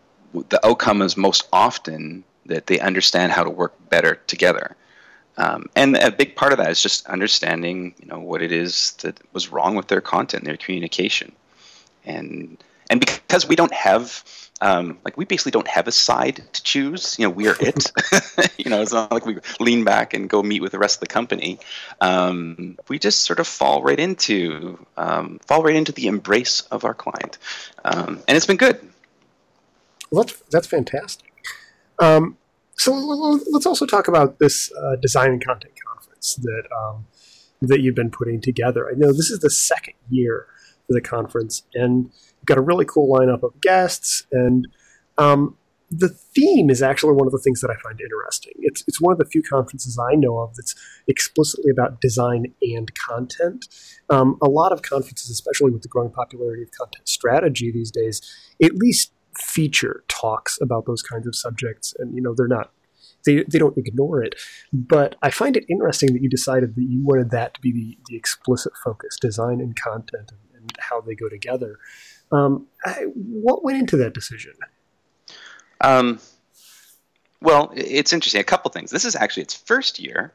the 0.49 0.65
outcome 0.67 1.03
is 1.03 1.17
most 1.17 1.47
often 1.53 2.25
that 2.47 2.67
they 2.67 2.81
understand 2.81 3.33
how 3.33 3.45
to 3.45 3.51
work 3.51 3.75
better 3.91 4.17
together. 4.27 4.77
Um, 5.37 5.71
and 5.75 5.97
a 5.97 6.11
big 6.11 6.37
part 6.37 6.53
of 6.53 6.59
that 6.59 6.71
is 6.71 6.83
just 6.83 7.07
understanding, 7.07 7.95
you 7.99 8.07
know, 8.07 8.21
what 8.21 8.43
it 8.43 8.53
is 8.53 8.93
that 9.03 9.19
was 9.33 9.51
wrong 9.51 9.75
with 9.75 9.89
their 9.89 10.01
content, 10.01 10.45
their 10.45 10.57
communication, 10.57 11.33
and 12.05 12.63
and 12.91 13.01
because 13.01 13.49
we 13.49 13.57
don't 13.57 13.73
have, 13.73 14.23
um, 14.61 14.99
like, 15.05 15.17
we 15.17 15.25
basically 15.25 15.53
don't 15.53 15.69
have 15.69 15.89
a 15.89 15.93
side 15.93 16.43
to 16.53 16.63
choose. 16.63 17.19
You 17.19 17.27
know, 17.27 17.31
we 17.31 17.49
are 17.49 17.57
it. 17.59 17.91
you 18.59 18.71
know, 18.71 18.83
it's 18.83 18.93
not 18.93 19.11
like 19.11 19.25
we 19.25 19.39
lean 19.61 19.85
back 19.85 20.13
and 20.13 20.29
go 20.29 20.43
meet 20.43 20.61
with 20.61 20.73
the 20.73 20.79
rest 20.79 20.97
of 20.97 21.01
the 21.01 21.07
company. 21.07 21.59
Um, 22.03 22.79
we 22.89 22.99
just 22.99 23.21
sort 23.21 23.39
of 23.39 23.47
fall 23.47 23.83
right 23.83 23.99
into 23.99 24.85
um, 24.99 25.41
fall 25.47 25.63
right 25.63 25.75
into 25.75 25.93
the 25.93 26.07
embrace 26.07 26.63
of 26.71 26.85
our 26.85 26.95
client, 26.95 27.39
um, 27.85 28.23
and 28.29 28.37
it's 28.37 28.47
been 28.47 28.59
good. 28.59 28.79
Well, 30.11 30.25
that's 30.25 30.39
that's 30.51 30.67
fantastic. 30.67 31.33
Um, 31.99 32.37
so 32.83 32.93
let's 33.53 33.65
also 33.65 33.87
talk 33.87 34.09
about 34.09 34.41
this 34.41 34.73
uh, 34.73 34.97
design 34.97 35.31
and 35.31 35.45
content 35.45 35.73
conference 35.87 36.35
that 36.43 36.65
um, 36.77 37.07
that 37.61 37.81
you've 37.81 37.95
been 37.95 38.11
putting 38.11 38.41
together. 38.41 38.89
I 38.91 38.95
know 38.97 39.13
this 39.13 39.31
is 39.31 39.39
the 39.39 39.51
second 39.51 39.95
year 40.11 40.49
for 40.89 40.95
the 40.95 41.01
conference, 41.01 41.63
and 41.75 42.07
you've 42.07 42.47
got 42.47 42.59
a 42.59 42.61
really 42.61 42.85
cool 42.85 43.09
lineup 43.09 43.45
of 43.45 43.61
guests. 43.61 44.27
And 44.33 44.67
um, 45.17 45.57
the 45.93 46.09
theme 46.09 46.71
is 46.71 46.83
actually 46.83 47.13
one 47.13 47.29
of 47.29 47.33
the 47.33 47.39
things 47.39 47.61
that 47.61 47.71
I 47.71 47.77
find 47.85 48.01
interesting. 48.01 48.55
It's 48.59 48.83
it's 48.89 49.01
one 49.01 49.13
of 49.13 49.19
the 49.19 49.27
few 49.27 49.45
conferences 49.45 49.97
I 49.97 50.17
know 50.17 50.39
of 50.39 50.57
that's 50.57 50.75
explicitly 51.07 51.71
about 51.71 52.01
design 52.01 52.53
and 52.63 52.93
content. 52.97 53.67
Um, 54.11 54.39
a 54.43 54.49
lot 54.49 54.73
of 54.73 54.83
conferences, 54.83 55.31
especially 55.31 55.71
with 55.71 55.83
the 55.83 55.89
growing 55.89 56.11
popularity 56.11 56.65
of 56.65 56.71
content 56.73 57.09
strategy 57.09 57.71
these 57.71 57.93
days, 57.93 58.21
at 58.61 58.75
least 58.75 59.13
feature 59.37 60.05
talks 60.09 60.59
about 60.61 60.87
those 60.87 61.03
kinds 61.03 61.27
of 61.27 61.35
subjects, 61.35 61.95
and 61.99 62.15
you 62.15 62.23
know 62.23 62.35
they're 62.37 62.49
not 62.49 62.71
they, 63.25 63.45
they 63.45 63.59
don't 63.59 63.77
ignore 63.77 64.23
it. 64.23 64.35
But 64.73 65.17
I 65.23 65.31
find 65.31 65.57
it 65.57 65.65
interesting 65.69 66.13
that 66.13 66.23
you 66.23 66.29
decided 66.29 66.75
that 66.75 66.83
you 66.83 67.05
wanted 67.05 67.31
that 67.31 67.55
to 67.55 67.61
be 67.61 67.73
the, 67.73 67.99
the 68.09 68.17
explicit 68.17 68.73
focus, 68.83 69.17
design 69.21 69.61
and 69.61 69.77
content, 69.77 70.33
and, 70.33 70.61
and 70.61 70.73
how 70.79 71.01
they 71.01 71.15
go 71.15 71.29
together. 71.29 71.79
Um, 72.31 72.67
I, 72.85 73.05
what 73.15 73.63
went 73.63 73.79
into 73.79 73.97
that 73.99 74.15
decision? 74.15 74.55
Um, 75.81 76.21
well, 77.41 77.73
it's 77.75 78.13
interesting. 78.13 78.41
A 78.41 78.45
couple 78.45 78.71
things. 78.71 78.91
This 78.91 79.05
is 79.05 79.17
actually 79.17 79.43
its 79.43 79.55
first 79.55 79.99
year. 79.99 80.33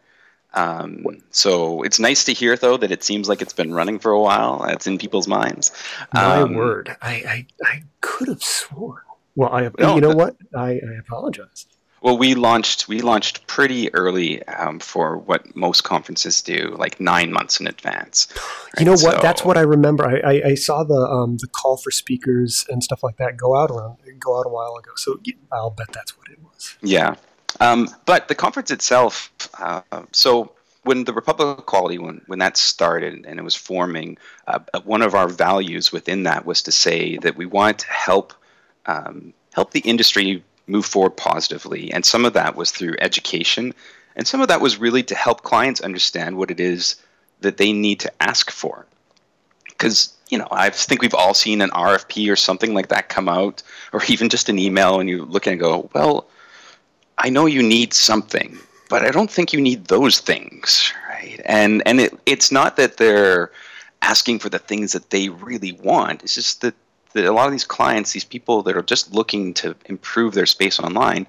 Um, 0.57 1.05
so 1.29 1.83
it's 1.83 1.99
nice 1.99 2.23
to 2.25 2.33
hear, 2.33 2.57
though, 2.57 2.77
that 2.77 2.91
it 2.91 3.03
seems 3.03 3.29
like 3.29 3.41
it's 3.41 3.53
been 3.53 3.73
running 3.73 3.99
for 3.99 4.11
a 4.11 4.19
while. 4.19 4.63
It's 4.65 4.87
in 4.87 4.97
people's 4.97 5.27
minds. 5.27 5.71
My 6.13 6.41
um, 6.41 6.55
word, 6.55 6.95
I, 7.01 7.11
I, 7.11 7.47
I 7.63 7.83
could 8.01 8.27
have 8.27 8.41
sworn. 8.41 9.01
Well, 9.35 9.53
I 9.53 9.69
no, 9.77 9.93
you 9.93 10.01
know 10.01 10.15
what? 10.15 10.35
I, 10.55 10.71
I 10.71 10.97
apologize. 10.99 11.67
Well, 12.01 12.17
we 12.17 12.35
launched 12.35 12.87
we 12.87 13.01
launched 13.01 13.45
pretty 13.47 13.93
early 13.93 14.43
um, 14.47 14.79
for 14.79 15.17
what 15.17 15.55
most 15.55 15.83
conferences 15.83 16.41
do, 16.41 16.75
like 16.77 16.99
nine 16.99 17.31
months 17.31 17.59
in 17.59 17.67
advance. 17.67 18.27
Right? 18.35 18.79
You 18.79 18.85
know 18.85 18.91
what? 18.91 19.15
So, 19.15 19.19
That's 19.21 19.43
what 19.43 19.57
I 19.57 19.61
remember. 19.61 20.07
I, 20.07 20.19
I, 20.19 20.41
I 20.49 20.55
saw 20.55 20.83
the 20.83 21.07
um, 21.07 21.37
the 21.37 21.47
call 21.47 21.77
for 21.77 21.91
speakers 21.91 22.65
and 22.69 22.83
stuff 22.83 23.03
like 23.03 23.17
that 23.17 23.37
go 23.37 23.55
out 23.55 23.69
around 23.69 23.97
go 24.19 24.39
out 24.39 24.45
a 24.45 24.49
while 24.49 24.75
ago. 24.75 24.91
So 24.95 25.19
I'll 25.51 25.69
bet 25.69 25.87
that's 25.93 26.17
what 26.17 26.27
it 26.29 26.39
was. 26.41 26.75
Yeah, 26.81 27.15
um, 27.59 27.89
but 28.05 28.27
the 28.27 28.35
conference 28.35 28.71
itself. 28.71 29.31
Uh, 29.59 29.81
so 30.11 30.51
when 30.83 31.03
the 31.03 31.13
Republic 31.13 31.59
of 31.59 31.65
Quality, 31.65 31.97
when, 31.97 32.21
when 32.27 32.39
that 32.39 32.57
started 32.57 33.25
and 33.25 33.39
it 33.39 33.43
was 33.43 33.55
forming, 33.55 34.17
uh, 34.47 34.59
one 34.83 35.01
of 35.01 35.13
our 35.13 35.27
values 35.27 35.91
within 35.91 36.23
that 36.23 36.45
was 36.45 36.61
to 36.63 36.71
say 36.71 37.17
that 37.17 37.35
we 37.35 37.45
want 37.45 37.79
to 37.79 37.87
help 37.87 38.33
um, 38.85 39.33
help 39.53 39.71
the 39.71 39.81
industry 39.81 40.43
move 40.67 40.85
forward 40.85 41.17
positively. 41.17 41.91
And 41.91 42.05
some 42.05 42.23
of 42.23 42.33
that 42.33 42.55
was 42.55 42.71
through 42.71 42.95
education, 42.99 43.73
and 44.15 44.27
some 44.27 44.41
of 44.41 44.47
that 44.47 44.61
was 44.61 44.77
really 44.77 45.03
to 45.03 45.15
help 45.15 45.43
clients 45.43 45.81
understand 45.81 46.37
what 46.37 46.51
it 46.51 46.59
is 46.59 46.95
that 47.41 47.57
they 47.57 47.73
need 47.73 47.99
to 47.99 48.11
ask 48.21 48.49
for. 48.49 48.85
Because 49.65 50.13
you 50.29 50.37
know, 50.37 50.47
I 50.51 50.69
think 50.69 51.01
we've 51.01 51.13
all 51.13 51.33
seen 51.33 51.61
an 51.61 51.69
RFP 51.71 52.31
or 52.31 52.35
something 52.35 52.73
like 52.73 52.89
that 52.89 53.09
come 53.09 53.27
out, 53.27 53.61
or 53.91 54.01
even 54.07 54.29
just 54.29 54.47
an 54.47 54.57
email, 54.57 54.99
and 54.99 55.09
you 55.09 55.25
look 55.25 55.47
and 55.47 55.59
go, 55.59 55.89
well 55.93 56.27
I 57.17 57.29
know 57.29 57.45
you 57.45 57.63
need 57.63 57.93
something, 57.93 58.57
but 58.89 59.03
I 59.03 59.11
don't 59.11 59.31
think 59.31 59.53
you 59.53 59.61
need 59.61 59.85
those 59.85 60.19
things, 60.19 60.93
right? 61.09 61.41
And 61.45 61.81
and 61.85 61.99
it, 61.99 62.13
it's 62.25 62.51
not 62.51 62.75
that 62.77 62.97
they're 62.97 63.51
asking 64.01 64.39
for 64.39 64.49
the 64.49 64.59
things 64.59 64.91
that 64.93 65.09
they 65.09 65.29
really 65.29 65.71
want. 65.71 66.23
It's 66.23 66.35
just 66.35 66.61
that, 66.61 66.75
that 67.13 67.25
a 67.25 67.31
lot 67.31 67.47
of 67.47 67.51
these 67.51 67.63
clients, 67.63 68.13
these 68.13 68.23
people 68.23 68.61
that 68.63 68.77
are 68.77 68.83
just 68.83 69.13
looking 69.13 69.53
to 69.55 69.75
improve 69.85 70.33
their 70.33 70.45
space 70.45 70.79
online, 70.79 71.27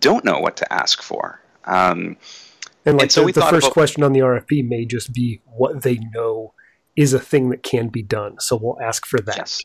don't 0.00 0.24
know 0.24 0.38
what 0.38 0.56
to 0.58 0.72
ask 0.72 1.02
for. 1.02 1.40
Um, 1.64 2.16
and 2.84 2.96
like 2.96 3.04
and 3.04 3.12
so 3.12 3.26
the, 3.26 3.32
the 3.32 3.40
first 3.42 3.66
about, 3.66 3.72
question 3.72 4.02
on 4.02 4.12
the 4.12 4.20
RFP 4.20 4.66
may 4.66 4.84
just 4.84 5.12
be 5.12 5.40
what 5.46 5.82
they 5.82 5.96
know 6.14 6.54
is 6.96 7.12
a 7.12 7.18
thing 7.18 7.50
that 7.50 7.62
can 7.62 7.88
be 7.88 8.02
done. 8.02 8.38
So 8.40 8.56
we'll 8.56 8.80
ask 8.80 9.06
for 9.06 9.20
that. 9.20 9.36
Yes. 9.36 9.62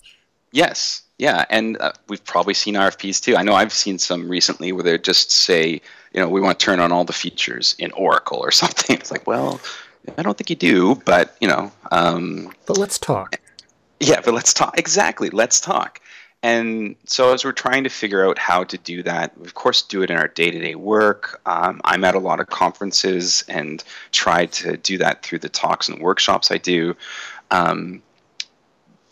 Yes. 0.52 1.02
Yeah, 1.18 1.46
and 1.50 1.78
uh, 1.78 1.94
we've 2.10 2.24
probably 2.24 2.54
seen 2.54 2.76
RFPs 2.76 3.22
too. 3.22 3.38
I 3.38 3.44
know 3.44 3.54
I've 3.54 3.72
seen 3.72 4.00
some 4.00 4.28
recently 4.28 4.72
where 4.74 4.84
they 4.84 4.98
just 4.98 5.32
say, 5.32 5.82
you 6.14 6.20
know, 6.20 6.28
we 6.28 6.42
want 6.42 6.60
to 6.60 6.66
turn 6.66 6.80
on 6.80 6.92
all 6.92 7.06
the 7.06 7.14
features 7.14 7.76
in 7.80 7.92
Oracle 7.92 8.40
or 8.40 8.52
something. 8.52 8.98
It's 8.98 9.12
like, 9.12 9.26
well, 9.26 9.62
I 10.18 10.22
don't 10.22 10.38
think 10.38 10.50
you 10.50 10.56
do, 10.56 10.96
but 11.06 11.36
you 11.40 11.48
know. 11.48 11.72
Um, 11.92 12.54
but 12.66 12.78
let's 12.78 13.00
talk. 13.00 13.40
Yeah, 14.00 14.20
but 14.24 14.34
let's 14.34 14.54
talk. 14.54 14.78
Exactly, 14.78 15.30
let's 15.30 15.62
talk. 15.62 16.02
And 16.44 16.96
so, 17.06 17.34
as 17.34 17.44
we're 17.44 17.54
trying 17.54 17.84
to 17.86 17.90
figure 17.90 18.28
out 18.28 18.38
how 18.38 18.64
to 18.66 18.78
do 18.78 19.02
that, 19.04 19.36
we 19.38 19.48
of 19.48 19.56
course 19.56 19.82
do 19.82 20.04
it 20.04 20.12
in 20.12 20.18
our 20.18 20.28
day-to-day 20.28 20.76
work. 20.76 21.42
Um, 21.46 21.82
I'm 21.86 22.04
at 22.04 22.14
a 22.14 22.20
lot 22.20 22.40
of 22.40 22.48
conferences 22.48 23.44
and 23.48 23.84
try 24.12 24.46
to 24.48 24.78
do 24.78 24.98
that 25.00 25.24
through 25.24 25.40
the 25.40 25.50
talks 25.50 25.90
and 25.90 26.00
workshops 26.00 26.52
I 26.52 26.58
do. 26.58 26.96
Um, 27.50 28.04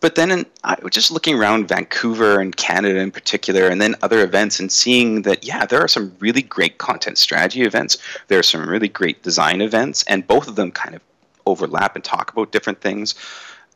but 0.04 0.16
then 0.16 0.32
in, 0.32 0.46
I 0.66 0.76
was 0.82 0.92
just 0.92 1.12
looking 1.12 1.40
around 1.40 1.70
Vancouver 1.70 2.42
and 2.42 2.54
Canada 2.58 3.00
in 3.00 3.10
particular, 3.10 3.70
and 3.70 3.82
then 3.82 3.96
other 4.02 4.22
events, 4.22 4.60
and 4.60 4.70
seeing 4.70 5.22
that 5.22 5.46
yeah, 5.46 5.66
there 5.66 5.80
are 5.80 5.88
some 5.88 6.14
really 6.20 6.42
great 6.42 6.78
content 6.78 7.18
strategy 7.18 7.62
events. 7.62 7.98
There 8.28 8.38
are 8.38 8.44
some 8.44 8.68
really 8.68 8.90
great 8.90 9.24
design 9.24 9.62
events, 9.62 10.04
and 10.04 10.28
both 10.28 10.50
of 10.50 10.58
them 10.58 10.72
kind 10.72 10.94
of 10.94 11.02
overlap 11.46 11.96
and 11.96 12.04
talk 12.04 12.34
about 12.34 12.52
different 12.52 12.82
things. 12.82 13.16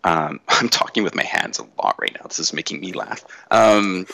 Um, 0.04 0.42
I'm 0.50 0.68
talking 0.68 1.02
with 1.02 1.16
my 1.16 1.24
hands 1.24 1.60
a 1.60 1.82
lot 1.82 1.96
right 1.98 2.14
now. 2.20 2.28
This 2.28 2.40
is 2.40 2.52
making 2.52 2.82
me 2.82 2.92
laugh. 2.92 3.24
Um, 3.52 4.06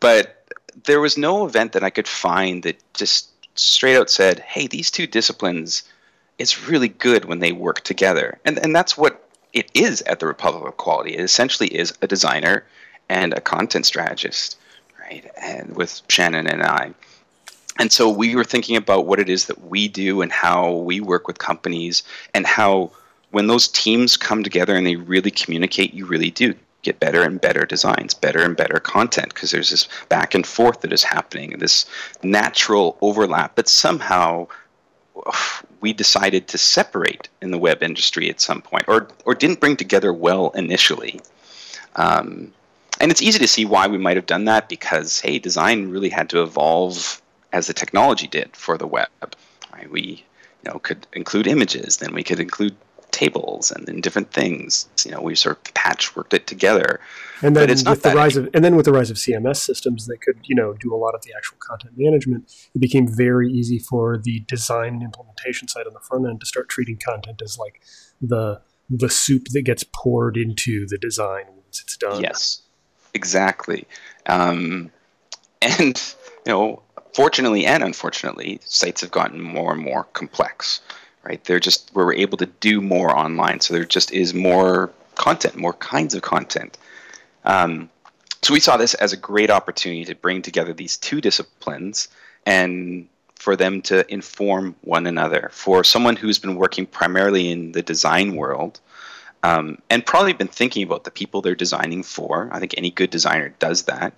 but 0.00 0.46
there 0.84 1.02
was 1.02 1.18
no 1.18 1.44
event 1.44 1.72
that 1.72 1.84
I 1.84 1.90
could 1.90 2.08
find 2.08 2.62
that 2.62 2.82
just 2.94 3.28
straight 3.56 3.98
out 3.98 4.08
said, 4.08 4.38
"Hey, 4.38 4.68
these 4.68 4.90
two 4.90 5.06
disciplines." 5.06 5.82
It's 6.38 6.66
really 6.66 6.88
good 6.88 7.26
when 7.26 7.40
they 7.40 7.52
work 7.52 7.82
together, 7.82 8.40
and 8.46 8.58
and 8.58 8.74
that's 8.74 8.96
what 8.96 9.21
it 9.52 9.70
is 9.74 10.02
at 10.02 10.20
the 10.20 10.26
Republic 10.26 10.66
of 10.66 10.76
Quality. 10.76 11.14
It 11.14 11.20
essentially 11.20 11.68
is 11.68 11.92
a 12.02 12.06
designer 12.06 12.64
and 13.08 13.34
a 13.34 13.40
content 13.40 13.86
strategist, 13.86 14.56
right? 15.00 15.30
And 15.40 15.76
with 15.76 16.00
Shannon 16.08 16.46
and 16.46 16.62
I. 16.62 16.94
And 17.78 17.90
so 17.92 18.08
we 18.08 18.34
were 18.34 18.44
thinking 18.44 18.76
about 18.76 19.06
what 19.06 19.18
it 19.18 19.28
is 19.28 19.46
that 19.46 19.68
we 19.68 19.88
do 19.88 20.22
and 20.22 20.30
how 20.30 20.72
we 20.72 21.00
work 21.00 21.26
with 21.26 21.38
companies 21.38 22.02
and 22.34 22.46
how 22.46 22.90
when 23.30 23.46
those 23.46 23.68
teams 23.68 24.16
come 24.16 24.42
together 24.42 24.74
and 24.74 24.86
they 24.86 24.96
really 24.96 25.30
communicate, 25.30 25.94
you 25.94 26.04
really 26.04 26.30
do 26.30 26.54
get 26.82 27.00
better 27.00 27.22
and 27.22 27.40
better 27.40 27.64
designs, 27.64 28.12
better 28.12 28.42
and 28.42 28.56
better 28.56 28.78
content 28.78 29.32
because 29.32 29.50
there's 29.50 29.70
this 29.70 29.88
back 30.08 30.34
and 30.34 30.46
forth 30.46 30.80
that 30.82 30.92
is 30.92 31.02
happening, 31.02 31.58
this 31.58 31.86
natural 32.22 32.98
overlap. 33.00 33.54
But 33.54 33.68
somehow 33.68 34.48
we 35.82 35.92
decided 35.92 36.48
to 36.48 36.56
separate 36.56 37.28
in 37.42 37.50
the 37.50 37.58
web 37.58 37.82
industry 37.82 38.30
at 38.30 38.40
some 38.40 38.62
point, 38.62 38.84
or 38.88 39.08
or 39.26 39.34
didn't 39.34 39.60
bring 39.60 39.76
together 39.76 40.12
well 40.12 40.50
initially. 40.54 41.20
Um, 41.96 42.52
and 43.00 43.10
it's 43.10 43.20
easy 43.20 43.40
to 43.40 43.48
see 43.48 43.66
why 43.66 43.88
we 43.88 43.98
might 43.98 44.16
have 44.16 44.26
done 44.26 44.46
that 44.46 44.68
because 44.68 45.20
hey, 45.20 45.38
design 45.38 45.90
really 45.90 46.08
had 46.08 46.30
to 46.30 46.42
evolve 46.42 47.20
as 47.52 47.66
the 47.66 47.74
technology 47.74 48.28
did 48.28 48.56
for 48.56 48.78
the 48.78 48.86
web. 48.86 49.08
Right? 49.72 49.90
We 49.90 50.24
you 50.64 50.72
know 50.72 50.78
could 50.78 51.06
include 51.12 51.46
images, 51.46 51.98
then 51.98 52.14
we 52.14 52.22
could 52.22 52.40
include 52.40 52.76
tables 53.12 53.70
and 53.70 53.86
then 53.86 54.00
different 54.00 54.32
things. 54.32 54.88
You 55.04 55.12
know, 55.12 55.20
we 55.20 55.34
sort 55.34 55.56
of 55.56 55.74
patchworked 55.74 56.34
it 56.34 56.46
together. 56.46 57.00
And 57.42 57.54
then 57.54 57.68
with 57.68 58.02
the 58.02 58.12
rise 58.14 58.36
of 58.36 58.48
and 58.54 58.64
then 58.64 58.74
with 58.74 58.86
the 58.86 58.92
rise 58.92 59.10
of 59.10 59.16
CMS 59.16 59.56
systems 59.56 60.06
that 60.06 60.20
could, 60.20 60.38
you 60.44 60.56
know, 60.56 60.74
do 60.80 60.92
a 60.94 60.96
lot 60.96 61.14
of 61.14 61.22
the 61.22 61.32
actual 61.36 61.58
content 61.60 61.94
management, 61.96 62.52
it 62.74 62.80
became 62.80 63.06
very 63.06 63.50
easy 63.50 63.78
for 63.78 64.18
the 64.18 64.40
design 64.48 64.94
and 64.94 65.02
implementation 65.02 65.68
side 65.68 65.86
on 65.86 65.92
the 65.92 66.00
front 66.00 66.26
end 66.26 66.40
to 66.40 66.46
start 66.46 66.68
treating 66.68 66.98
content 66.98 67.40
as 67.42 67.58
like 67.58 67.82
the 68.20 68.60
the 68.90 69.08
soup 69.08 69.46
that 69.52 69.62
gets 69.62 69.84
poured 69.94 70.36
into 70.36 70.86
the 70.88 70.98
design 70.98 71.44
once 71.48 71.80
it's 71.80 71.96
done. 71.96 72.20
Yes, 72.20 72.62
exactly. 73.14 73.86
Um, 74.26 74.90
and 75.60 76.14
you 76.46 76.52
know, 76.52 76.82
fortunately 77.14 77.66
and 77.66 77.82
unfortunately, 77.82 78.60
sites 78.64 79.00
have 79.02 79.10
gotten 79.10 79.40
more 79.40 79.72
and 79.72 79.82
more 79.82 80.04
complex 80.04 80.80
right? 81.24 81.42
They're 81.44 81.60
just 81.60 81.90
we're 81.94 82.14
able 82.14 82.38
to 82.38 82.46
do 82.46 82.80
more 82.80 83.16
online, 83.16 83.60
so 83.60 83.74
there 83.74 83.84
just 83.84 84.12
is 84.12 84.34
more 84.34 84.90
content, 85.14 85.56
more 85.56 85.74
kinds 85.74 86.14
of 86.14 86.22
content. 86.22 86.78
Um, 87.44 87.90
so 88.42 88.52
we 88.52 88.60
saw 88.60 88.76
this 88.76 88.94
as 88.94 89.12
a 89.12 89.16
great 89.16 89.50
opportunity 89.50 90.04
to 90.06 90.14
bring 90.14 90.42
together 90.42 90.72
these 90.72 90.96
two 90.96 91.20
disciplines 91.20 92.08
and 92.44 93.08
for 93.36 93.56
them 93.56 93.82
to 93.82 94.10
inform 94.12 94.74
one 94.82 95.06
another. 95.06 95.50
For 95.52 95.84
someone 95.84 96.16
who's 96.16 96.38
been 96.38 96.56
working 96.56 96.86
primarily 96.86 97.50
in 97.50 97.72
the 97.72 97.82
design 97.82 98.36
world 98.36 98.80
um, 99.42 99.78
and 99.90 100.04
probably 100.04 100.32
been 100.32 100.48
thinking 100.48 100.82
about 100.82 101.04
the 101.04 101.10
people 101.10 101.40
they're 101.40 101.54
designing 101.54 102.02
for, 102.02 102.48
I 102.52 102.58
think 102.58 102.74
any 102.76 102.90
good 102.90 103.10
designer 103.10 103.54
does 103.58 103.84
that. 103.84 104.12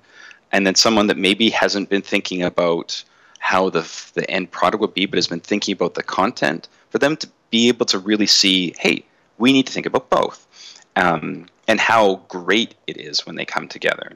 And 0.53 0.67
then 0.67 0.75
someone 0.75 1.07
that 1.09 1.17
maybe 1.17 1.51
hasn't 1.51 1.89
been 1.89 2.03
thinking 2.03 2.43
about 2.43 3.03
how 3.39 3.69
the 3.69 3.81
the 4.15 4.31
end 4.31 4.51
product 4.51 4.81
would 4.81 4.95
be, 4.95 5.05
but 5.05 5.19
has 5.19 5.27
been 5.27 5.41
thinking 5.41 5.75
about 5.75 5.95
the 5.95 6.03
content 6.03 6.69
for 6.95 6.99
them 6.99 7.17
to 7.17 7.29
be 7.51 7.67
able 7.67 7.85
to 7.85 7.99
really 7.99 8.29
see, 8.29 8.73
hey, 8.79 9.05
we 9.39 9.53
need 9.53 9.67
to 9.67 9.73
think 9.73 9.85
about 9.85 10.09
both, 10.11 10.47
um, 10.95 11.47
and 11.67 11.81
how 11.81 12.23
great 12.29 12.77
it 12.87 12.97
is 12.97 13.27
when 13.27 13.35
they 13.35 13.45
come 13.45 13.67
together. 13.67 14.13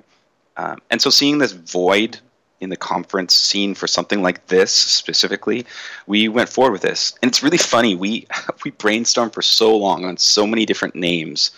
Um, 0.56 0.78
and 0.88 1.02
so, 1.02 1.10
seeing 1.10 1.38
this 1.38 1.50
void 1.50 2.20
in 2.60 2.70
the 2.70 2.76
conference 2.76 3.34
scene 3.34 3.74
for 3.74 3.88
something 3.88 4.22
like 4.22 4.46
this 4.46 4.70
specifically, 4.70 5.66
we 6.06 6.28
went 6.28 6.48
forward 6.48 6.70
with 6.70 6.82
this. 6.82 7.14
And 7.20 7.28
it's 7.28 7.42
really 7.42 7.58
funny. 7.58 7.96
We 7.96 8.28
we 8.64 8.70
brainstormed 8.70 9.34
for 9.34 9.42
so 9.42 9.76
long 9.76 10.04
on 10.04 10.16
so 10.16 10.46
many 10.46 10.64
different 10.64 10.94
names, 10.94 11.50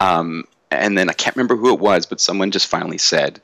um, 0.00 0.42
and 0.72 0.98
then 0.98 1.08
I 1.08 1.12
can't 1.12 1.36
remember 1.36 1.54
who 1.54 1.72
it 1.72 1.78
was, 1.78 2.04
but 2.04 2.20
someone 2.20 2.50
just 2.50 2.66
finally 2.66 2.98
said, 2.98 3.40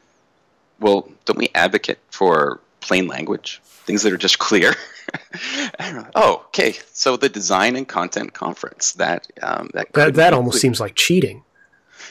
"Well, 0.81 1.09
don't 1.27 1.39
we 1.39 1.49
advocate 1.55 1.99
for 2.11 2.59
plain 2.81 3.07
language, 3.07 3.61
things 3.63 4.03
that 4.03 4.13
are 4.13 4.19
just 4.19 4.41
clear?" 4.41 4.75
oh, 6.15 6.43
okay. 6.47 6.77
So 6.93 7.17
the 7.17 7.29
design 7.29 7.77
and 7.77 7.87
content 7.87 8.33
conference 8.33 8.93
that 8.95 9.27
um, 9.43 9.71
that 9.75 9.93
that, 9.93 10.15
that 10.15 10.33
almost 10.33 10.61
seems 10.61 10.81
like 10.81 10.95
cheating. 10.95 11.43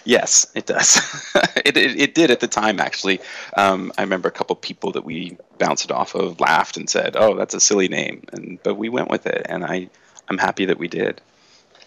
Yes, 0.06 0.48
it 0.56 0.66
does. 0.66 0.98
it, 1.66 1.76
it, 1.76 2.00
it, 2.00 2.16
did 2.16 2.32
at 2.32 2.40
the 2.40 2.48
time, 2.48 2.80
actually. 2.80 3.20
Um, 3.58 3.92
I 3.98 4.02
remember 4.02 4.30
a 4.30 4.32
couple 4.32 4.56
people 4.56 4.92
that 4.94 5.04
we 5.04 5.38
bounced 5.58 5.86
it 5.86 5.92
off 5.92 6.16
of 6.16 6.40
laughed 6.40 6.78
and 6.78 6.90
said, 6.90 7.16
"Oh, 7.16 7.36
that's 7.36 7.54
a 7.54 7.60
silly 7.60 7.88
name," 7.88 8.24
and 8.32 8.60
but 8.64 8.76
we 8.76 8.90
went 8.90 9.10
with 9.10 9.26
it, 9.26 9.46
and 9.50 9.66
I 9.66 9.90
I'm 10.30 10.38
happy 10.38 10.66
that 10.66 10.78
we 10.78 10.88
did. 10.88 11.22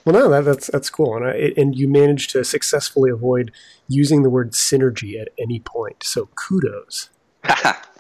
Well, 0.05 0.15
no, 0.15 0.29
that, 0.31 0.45
that's 0.45 0.67
that's 0.69 0.91
cool, 0.91 1.17
and 1.17 1.27
I, 1.27 1.53
and 1.57 1.77
you 1.77 1.89
managed 1.89 2.31
to 2.31 2.45
successfully 2.45 3.11
avoid 3.11 3.53
using 3.89 4.23
the 4.23 4.31
word 4.31 4.53
synergy 4.53 5.21
at 5.21 5.29
any 5.39 5.61
point. 5.61 6.03
So 6.05 6.29
kudos. 6.35 7.09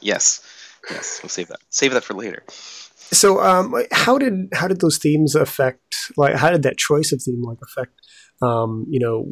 yes, 0.01 0.45
yes, 0.91 1.21
we'll 1.23 1.31
save 1.31 1.49
that. 1.49 1.61
Save 1.71 1.93
that 1.93 2.05
for 2.05 2.15
later. 2.15 2.43
So, 3.13 3.41
um, 3.43 3.75
how 3.93 4.17
did 4.19 4.49
how 4.55 4.69
did 4.69 4.81
those 4.81 4.99
themes 4.99 5.35
affect? 5.35 5.95
Like, 6.17 6.35
how 6.35 6.51
did 6.51 6.63
that 6.63 6.79
choice 6.79 7.13
of 7.13 7.23
theme 7.23 7.43
like 7.43 7.59
affect? 7.63 7.95
Um, 8.41 8.87
you 8.89 8.99
know, 8.99 9.27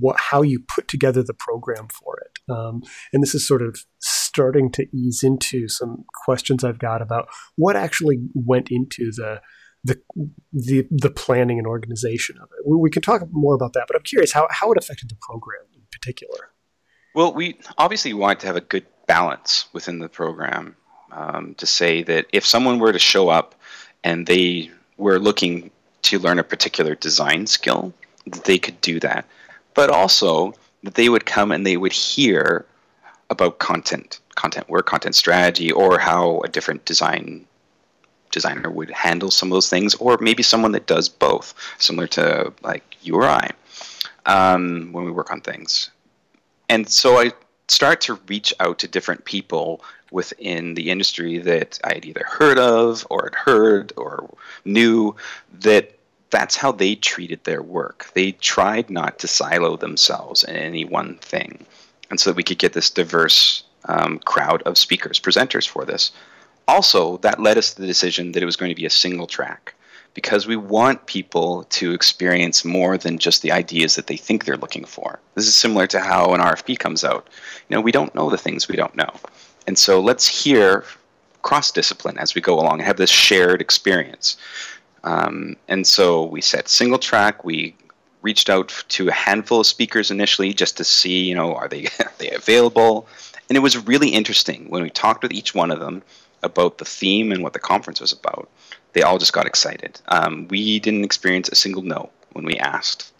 what 0.00 0.18
how 0.18 0.42
you 0.42 0.64
put 0.74 0.88
together 0.88 1.22
the 1.22 1.34
program 1.34 1.88
for 1.88 2.18
it? 2.18 2.52
Um, 2.52 2.82
and 3.12 3.22
this 3.22 3.34
is 3.34 3.46
sort 3.46 3.62
of 3.62 3.78
starting 4.00 4.72
to 4.72 4.86
ease 4.94 5.22
into 5.22 5.68
some 5.68 6.04
questions 6.24 6.64
I've 6.64 6.78
got 6.78 7.02
about 7.02 7.28
what 7.56 7.76
actually 7.76 8.18
went 8.34 8.70
into 8.70 9.10
the 9.12 9.40
the 9.84 10.00
the, 10.52 10.86
the 10.90 11.10
planning 11.10 11.58
and 11.58 11.66
organization 11.66 12.36
of 12.40 12.48
it. 12.58 12.66
We, 12.66 12.76
we 12.76 12.90
can 12.90 13.02
talk 13.02 13.22
more 13.30 13.54
about 13.54 13.74
that, 13.74 13.84
but 13.86 13.96
I'm 13.96 14.02
curious 14.02 14.32
how 14.32 14.48
how 14.50 14.72
it 14.72 14.78
affected 14.78 15.10
the 15.10 15.16
program 15.20 15.66
in 15.74 15.82
particular. 15.92 16.52
Well, 17.14 17.34
we 17.34 17.58
obviously 17.76 18.14
want 18.14 18.40
to 18.40 18.46
have 18.46 18.56
a 18.56 18.60
good 18.60 18.86
balance 19.06 19.66
within 19.72 19.98
the 19.98 20.08
program 20.08 20.76
um, 21.12 21.54
to 21.54 21.66
say 21.66 22.02
that 22.04 22.26
if 22.32 22.46
someone 22.46 22.78
were 22.78 22.92
to 22.92 22.98
show 22.98 23.28
up 23.28 23.54
and 24.04 24.26
they 24.26 24.70
were 24.96 25.18
looking 25.18 25.70
to 26.02 26.18
learn 26.18 26.38
a 26.38 26.44
particular 26.44 26.94
design 26.94 27.46
skill, 27.46 27.92
that 28.26 28.44
they 28.44 28.58
could 28.58 28.80
do 28.80 29.00
that. 29.00 29.24
But 29.74 29.90
also 29.90 30.54
that 30.82 30.94
they 30.94 31.08
would 31.08 31.26
come 31.26 31.52
and 31.52 31.66
they 31.66 31.76
would 31.76 31.92
hear 31.92 32.66
about 33.28 33.58
content, 33.58 34.20
content 34.34 34.68
work, 34.68 34.86
content 34.86 35.14
strategy, 35.14 35.70
or 35.70 35.98
how 35.98 36.40
a 36.40 36.48
different 36.48 36.84
design 36.84 37.46
designer 38.32 38.70
would 38.70 38.90
handle 38.90 39.30
some 39.30 39.50
of 39.50 39.54
those 39.54 39.68
things, 39.68 39.94
or 39.96 40.16
maybe 40.20 40.42
someone 40.42 40.72
that 40.72 40.86
does 40.86 41.08
both, 41.08 41.54
similar 41.78 42.06
to 42.06 42.52
like 42.62 42.96
you 43.02 43.16
or 43.16 43.24
I, 43.24 43.50
um, 44.26 44.92
when 44.92 45.04
we 45.04 45.10
work 45.10 45.30
on 45.30 45.40
things. 45.40 45.90
And 46.68 46.88
so 46.88 47.18
I 47.18 47.32
start 47.70 48.00
to 48.02 48.18
reach 48.26 48.52
out 48.60 48.78
to 48.80 48.88
different 48.88 49.24
people 49.24 49.82
within 50.10 50.74
the 50.74 50.90
industry 50.90 51.38
that 51.38 51.78
I 51.84 51.94
had 51.94 52.04
either 52.04 52.24
heard 52.26 52.58
of 52.58 53.06
or 53.10 53.24
had 53.24 53.34
heard 53.34 53.92
or 53.96 54.28
knew 54.64 55.14
that 55.60 55.92
that's 56.30 56.56
how 56.56 56.72
they 56.72 56.94
treated 56.96 57.42
their 57.44 57.62
work. 57.62 58.10
They 58.14 58.32
tried 58.32 58.90
not 58.90 59.18
to 59.20 59.28
silo 59.28 59.76
themselves 59.76 60.44
in 60.44 60.56
any 60.56 60.84
one 60.84 61.16
thing. 61.16 61.64
And 62.10 62.18
so 62.18 62.30
that 62.30 62.36
we 62.36 62.42
could 62.42 62.58
get 62.58 62.72
this 62.72 62.90
diverse 62.90 63.64
um, 63.86 64.18
crowd 64.20 64.62
of 64.62 64.76
speakers, 64.76 65.20
presenters 65.20 65.68
for 65.68 65.84
this. 65.84 66.10
Also, 66.66 67.18
that 67.18 67.40
led 67.40 67.56
us 67.56 67.74
to 67.74 67.80
the 67.80 67.86
decision 67.86 68.32
that 68.32 68.42
it 68.42 68.46
was 68.46 68.56
going 68.56 68.70
to 68.70 68.80
be 68.80 68.86
a 68.86 68.90
single 68.90 69.26
track 69.26 69.74
because 70.14 70.46
we 70.46 70.56
want 70.56 71.06
people 71.06 71.64
to 71.64 71.92
experience 71.92 72.64
more 72.64 72.98
than 72.98 73.18
just 73.18 73.42
the 73.42 73.52
ideas 73.52 73.94
that 73.94 74.06
they 74.06 74.16
think 74.16 74.44
they're 74.44 74.56
looking 74.56 74.84
for. 74.84 75.20
This 75.34 75.46
is 75.46 75.54
similar 75.54 75.86
to 75.88 76.00
how 76.00 76.34
an 76.34 76.40
RFP 76.40 76.78
comes 76.78 77.04
out. 77.04 77.28
You 77.68 77.76
know, 77.76 77.80
we 77.80 77.92
don't 77.92 78.14
know 78.14 78.28
the 78.28 78.38
things 78.38 78.68
we 78.68 78.76
don't 78.76 78.96
know. 78.96 79.12
And 79.66 79.78
so 79.78 80.00
let's 80.00 80.26
hear 80.26 80.84
cross 81.42 81.70
discipline 81.70 82.18
as 82.18 82.34
we 82.34 82.40
go 82.40 82.54
along 82.54 82.74
and 82.74 82.82
have 82.82 82.96
this 82.96 83.10
shared 83.10 83.60
experience. 83.60 84.36
Um, 85.04 85.56
and 85.68 85.86
so 85.86 86.24
we 86.24 86.40
set 86.40 86.68
single 86.68 86.98
track. 86.98 87.44
We 87.44 87.74
reached 88.22 88.50
out 88.50 88.84
to 88.88 89.08
a 89.08 89.12
handful 89.12 89.60
of 89.60 89.66
speakers 89.66 90.10
initially 90.10 90.52
just 90.52 90.76
to 90.76 90.84
see, 90.84 91.22
you 91.24 91.34
know, 91.34 91.54
are 91.54 91.68
they 91.68 91.86
are 92.00 92.12
they 92.18 92.30
available? 92.30 93.06
And 93.48 93.56
it 93.56 93.60
was 93.60 93.86
really 93.86 94.10
interesting 94.10 94.68
when 94.68 94.82
we 94.82 94.90
talked 94.90 95.22
with 95.22 95.32
each 95.32 95.54
one 95.54 95.70
of 95.70 95.80
them 95.80 96.02
about 96.42 96.78
the 96.78 96.84
theme 96.84 97.32
and 97.32 97.42
what 97.42 97.52
the 97.52 97.58
conference 97.58 98.00
was 98.00 98.12
about. 98.12 98.48
They 98.92 99.02
all 99.02 99.18
just 99.18 99.32
got 99.32 99.46
excited. 99.46 100.00
Um, 100.08 100.48
we 100.48 100.80
didn't 100.80 101.04
experience 101.04 101.48
a 101.48 101.54
single 101.54 101.82
no 101.82 102.10
when 102.32 102.44
we 102.44 102.56
asked. 102.56 103.12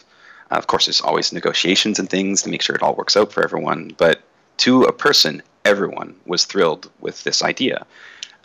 Uh, 0.51 0.55
of 0.55 0.67
course, 0.67 0.85
there's 0.85 1.01
always 1.01 1.31
negotiations 1.31 1.97
and 1.97 2.09
things 2.09 2.41
to 2.41 2.49
make 2.49 2.61
sure 2.61 2.75
it 2.75 2.83
all 2.83 2.95
works 2.95 3.15
out 3.15 3.31
for 3.31 3.43
everyone. 3.43 3.95
But 3.97 4.21
to 4.57 4.83
a 4.83 4.91
person, 4.91 5.41
everyone 5.65 6.15
was 6.25 6.45
thrilled 6.45 6.89
with 6.99 7.23
this 7.23 7.41
idea, 7.41 7.85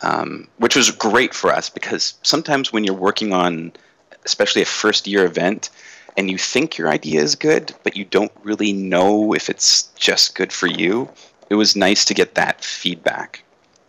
um, 0.01 0.47
which 0.57 0.75
was 0.75 0.91
great 0.91 1.33
for 1.33 1.51
us 1.51 1.69
because 1.69 2.13
sometimes 2.23 2.71
when 2.71 2.83
you're 2.83 2.93
working 2.93 3.33
on, 3.33 3.73
especially 4.25 4.61
a 4.61 4.65
first 4.65 5.07
year 5.07 5.25
event, 5.25 5.69
and 6.15 6.31
you 6.31 6.37
think 6.37 6.77
your 6.77 6.89
idea 6.89 7.21
is 7.21 7.35
good, 7.35 7.73
but 7.83 7.95
you 7.95 8.03
don't 8.05 8.31
really 8.43 8.73
know 8.73 9.33
if 9.33 9.49
it's 9.49 9.83
just 9.95 10.33
good 10.33 10.51
for 10.51 10.67
you, 10.67 11.07
it 11.49 11.55
was 11.55 11.75
nice 11.75 12.03
to 12.05 12.13
get 12.13 12.35
that 12.35 12.63
feedback. 12.63 13.43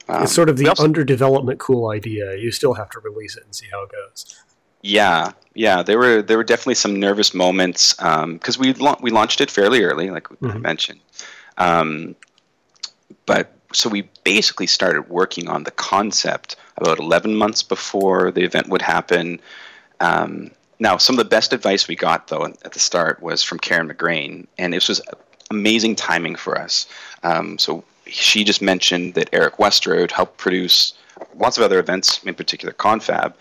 Um, 0.08 0.22
it's 0.22 0.32
sort 0.32 0.48
of 0.48 0.56
the 0.56 0.68
also, 0.68 0.84
under 0.84 1.04
development 1.04 1.58
cool 1.58 1.90
idea. 1.90 2.36
You 2.36 2.50
still 2.50 2.74
have 2.74 2.90
to 2.90 3.00
release 3.00 3.36
it 3.36 3.44
and 3.44 3.54
see 3.54 3.66
how 3.70 3.82
it 3.82 3.90
goes. 3.92 4.42
Yeah, 4.82 5.32
yeah, 5.54 5.82
there 5.82 5.98
were 5.98 6.22
there 6.22 6.36
were 6.36 6.44
definitely 6.44 6.76
some 6.76 6.98
nervous 6.98 7.34
moments 7.34 7.94
because 7.94 8.56
um, 8.56 8.60
we 8.60 8.72
la- 8.74 8.98
we 9.00 9.10
launched 9.10 9.40
it 9.40 9.50
fairly 9.50 9.82
early, 9.82 10.10
like 10.10 10.28
mm-hmm. 10.28 10.50
I 10.50 10.58
mentioned. 10.58 11.00
Um, 11.58 12.14
but 13.26 13.52
so 13.72 13.88
we 13.88 14.08
basically 14.24 14.66
started 14.66 15.08
working 15.10 15.48
on 15.48 15.64
the 15.64 15.70
concept 15.70 16.56
about 16.76 16.98
11 16.98 17.34
months 17.34 17.62
before 17.62 18.30
the 18.30 18.42
event 18.42 18.68
would 18.68 18.82
happen. 18.82 19.40
Um, 20.00 20.52
now, 20.78 20.96
some 20.96 21.14
of 21.14 21.18
the 21.18 21.28
best 21.28 21.52
advice 21.52 21.88
we 21.88 21.96
got, 21.96 22.28
though, 22.28 22.44
at 22.44 22.72
the 22.72 22.78
start 22.78 23.20
was 23.22 23.42
from 23.42 23.58
Karen 23.58 23.88
McGrane, 23.88 24.46
and 24.56 24.72
this 24.72 24.88
was 24.88 25.00
amazing 25.50 25.96
timing 25.96 26.36
for 26.36 26.56
us. 26.58 26.86
Um, 27.22 27.58
so 27.58 27.84
she 28.08 28.44
just 28.44 28.62
mentioned 28.62 29.14
that 29.14 29.28
Eric 29.32 29.58
Westra 29.58 30.10
helped 30.10 30.38
produce 30.38 30.94
lots 31.36 31.56
of 31.56 31.64
other 31.64 31.78
events, 31.78 32.22
in 32.24 32.34
particular 32.34 32.72
Confab, 32.72 33.34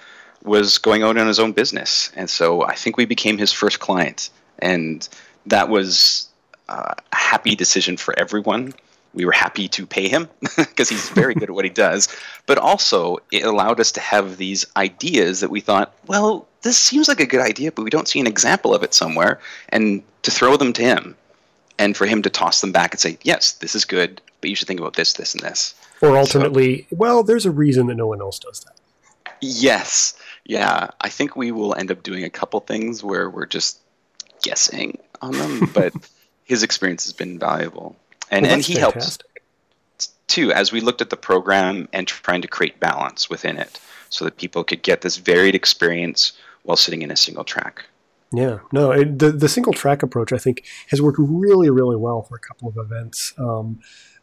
was 0.44 0.78
going 0.78 1.04
out 1.04 1.18
on 1.18 1.28
his 1.28 1.40
own 1.40 1.52
business. 1.52 2.12
And 2.16 2.30
so 2.30 2.64
I 2.64 2.76
think 2.76 2.98
we 2.98 3.06
became 3.06 3.38
his 3.38 3.52
first 3.52 3.80
client. 3.80 4.30
And 4.60 5.08
that 5.46 5.70
was 5.70 6.28
a 6.70 6.96
happy 7.14 7.56
decision 7.56 7.98
for 7.98 8.18
everyone. 8.18 8.74
We 9.14 9.26
were 9.26 9.32
happy 9.32 9.68
to 9.70 9.86
pay 9.86 10.08
him 10.08 10.30
because 10.58 10.90
he's 10.90 11.10
very 11.10 11.34
good 11.34 11.50
at 11.50 11.56
what 11.56 11.66
he 11.66 11.72
does. 11.72 12.08
But 12.46 12.58
also, 12.58 13.18
it 13.32 13.44
allowed 13.44 13.80
us 13.80 13.92
to 13.94 14.00
have 14.00 14.38
these 14.38 14.66
ideas 14.76 15.40
that 15.40 15.50
we 15.50 15.62
thought, 15.62 15.94
well, 16.08 16.48
this 16.62 16.78
seems 16.78 17.08
like 17.08 17.20
a 17.20 17.26
good 17.26 17.42
idea, 17.42 17.72
but 17.72 17.84
we 17.84 17.90
don't 17.90 18.08
see 18.08 18.20
an 18.20 18.28
example 18.28 18.74
of 18.74 18.84
it 18.84 18.94
somewhere. 18.94 19.40
And 19.70 20.04
to 20.24 20.32
throw 20.32 20.58
them 20.58 20.74
to 20.74 20.82
him 20.84 21.16
and 21.80 21.96
for 21.96 22.06
him 22.06 22.22
to 22.24 22.30
toss 22.30 22.62
them 22.62 22.72
back 22.72 22.94
and 22.94 23.00
say, 23.00 23.18
yes, 23.24 23.54
this 23.54 23.76
is 23.76 23.86
good, 23.86 24.22
but 24.42 24.50
you 24.50 24.56
should 24.56 24.68
think 24.68 24.80
about 24.80 24.96
this, 24.96 25.14
this, 25.14 25.34
and 25.34 25.44
this. 25.44 25.76
Or 26.02 26.18
ultimately, 26.18 26.88
so, 26.90 26.96
well, 26.96 27.24
there's 27.24 27.46
a 27.46 27.52
reason 27.52 27.88
that 27.88 27.96
no 27.96 28.08
one 28.08 28.22
else 28.22 28.40
does 28.40 28.62
that. 28.62 28.80
Yes. 29.42 30.18
Yeah. 30.46 30.90
I 31.02 31.10
think 31.10 31.36
we 31.36 31.52
will 31.52 31.76
end 31.76 31.92
up 31.92 32.04
doing 32.04 32.24
a 32.24 32.30
couple 32.30 32.60
things 32.60 33.04
where 33.04 33.30
we're 33.30 33.46
just 33.46 33.80
guessing 34.42 34.98
on 35.22 35.34
them, 35.34 35.70
but 35.74 35.94
his 36.46 36.64
experience 36.64 37.04
has 37.06 37.14
been 37.14 37.40
valuable. 37.40 37.96
And, 38.32 38.44
well, 38.44 38.54
and 38.54 38.64
he 38.64 38.76
fantastic. 38.76 39.24
helps 39.28 40.14
too 40.28 40.52
as 40.52 40.72
we 40.72 40.82
looked 40.82 41.02
at 41.02 41.10
the 41.10 41.18
program 41.18 41.88
and 41.94 42.08
trying 42.08 42.42
to 42.42 42.48
create 42.48 42.80
balance 42.80 43.30
within 43.30 43.58
it 43.58 43.80
so 44.10 44.26
that 44.26 44.38
people 44.38 44.64
could 44.64 44.84
get 44.84 45.02
this 45.02 45.18
varied 45.18 45.56
experience 45.56 46.34
while 46.64 46.78
sitting 46.78 47.02
in 47.02 47.12
a 47.12 47.16
single 47.16 47.44
track. 47.44 47.86
Yeah, 48.34 48.60
no, 48.74 48.92
it, 48.92 49.20
the 49.20 49.32
the 49.32 49.48
single 49.48 49.74
track 49.74 50.04
approach 50.04 50.34
I 50.34 50.38
think 50.38 50.66
has 50.90 51.02
worked 51.02 51.20
really, 51.20 51.70
really 51.70 51.96
well 51.96 52.24
for 52.24 52.36
a 52.36 52.40
couple 52.40 52.68
of 52.68 52.78
events. 52.78 53.34
Um, 53.38 53.80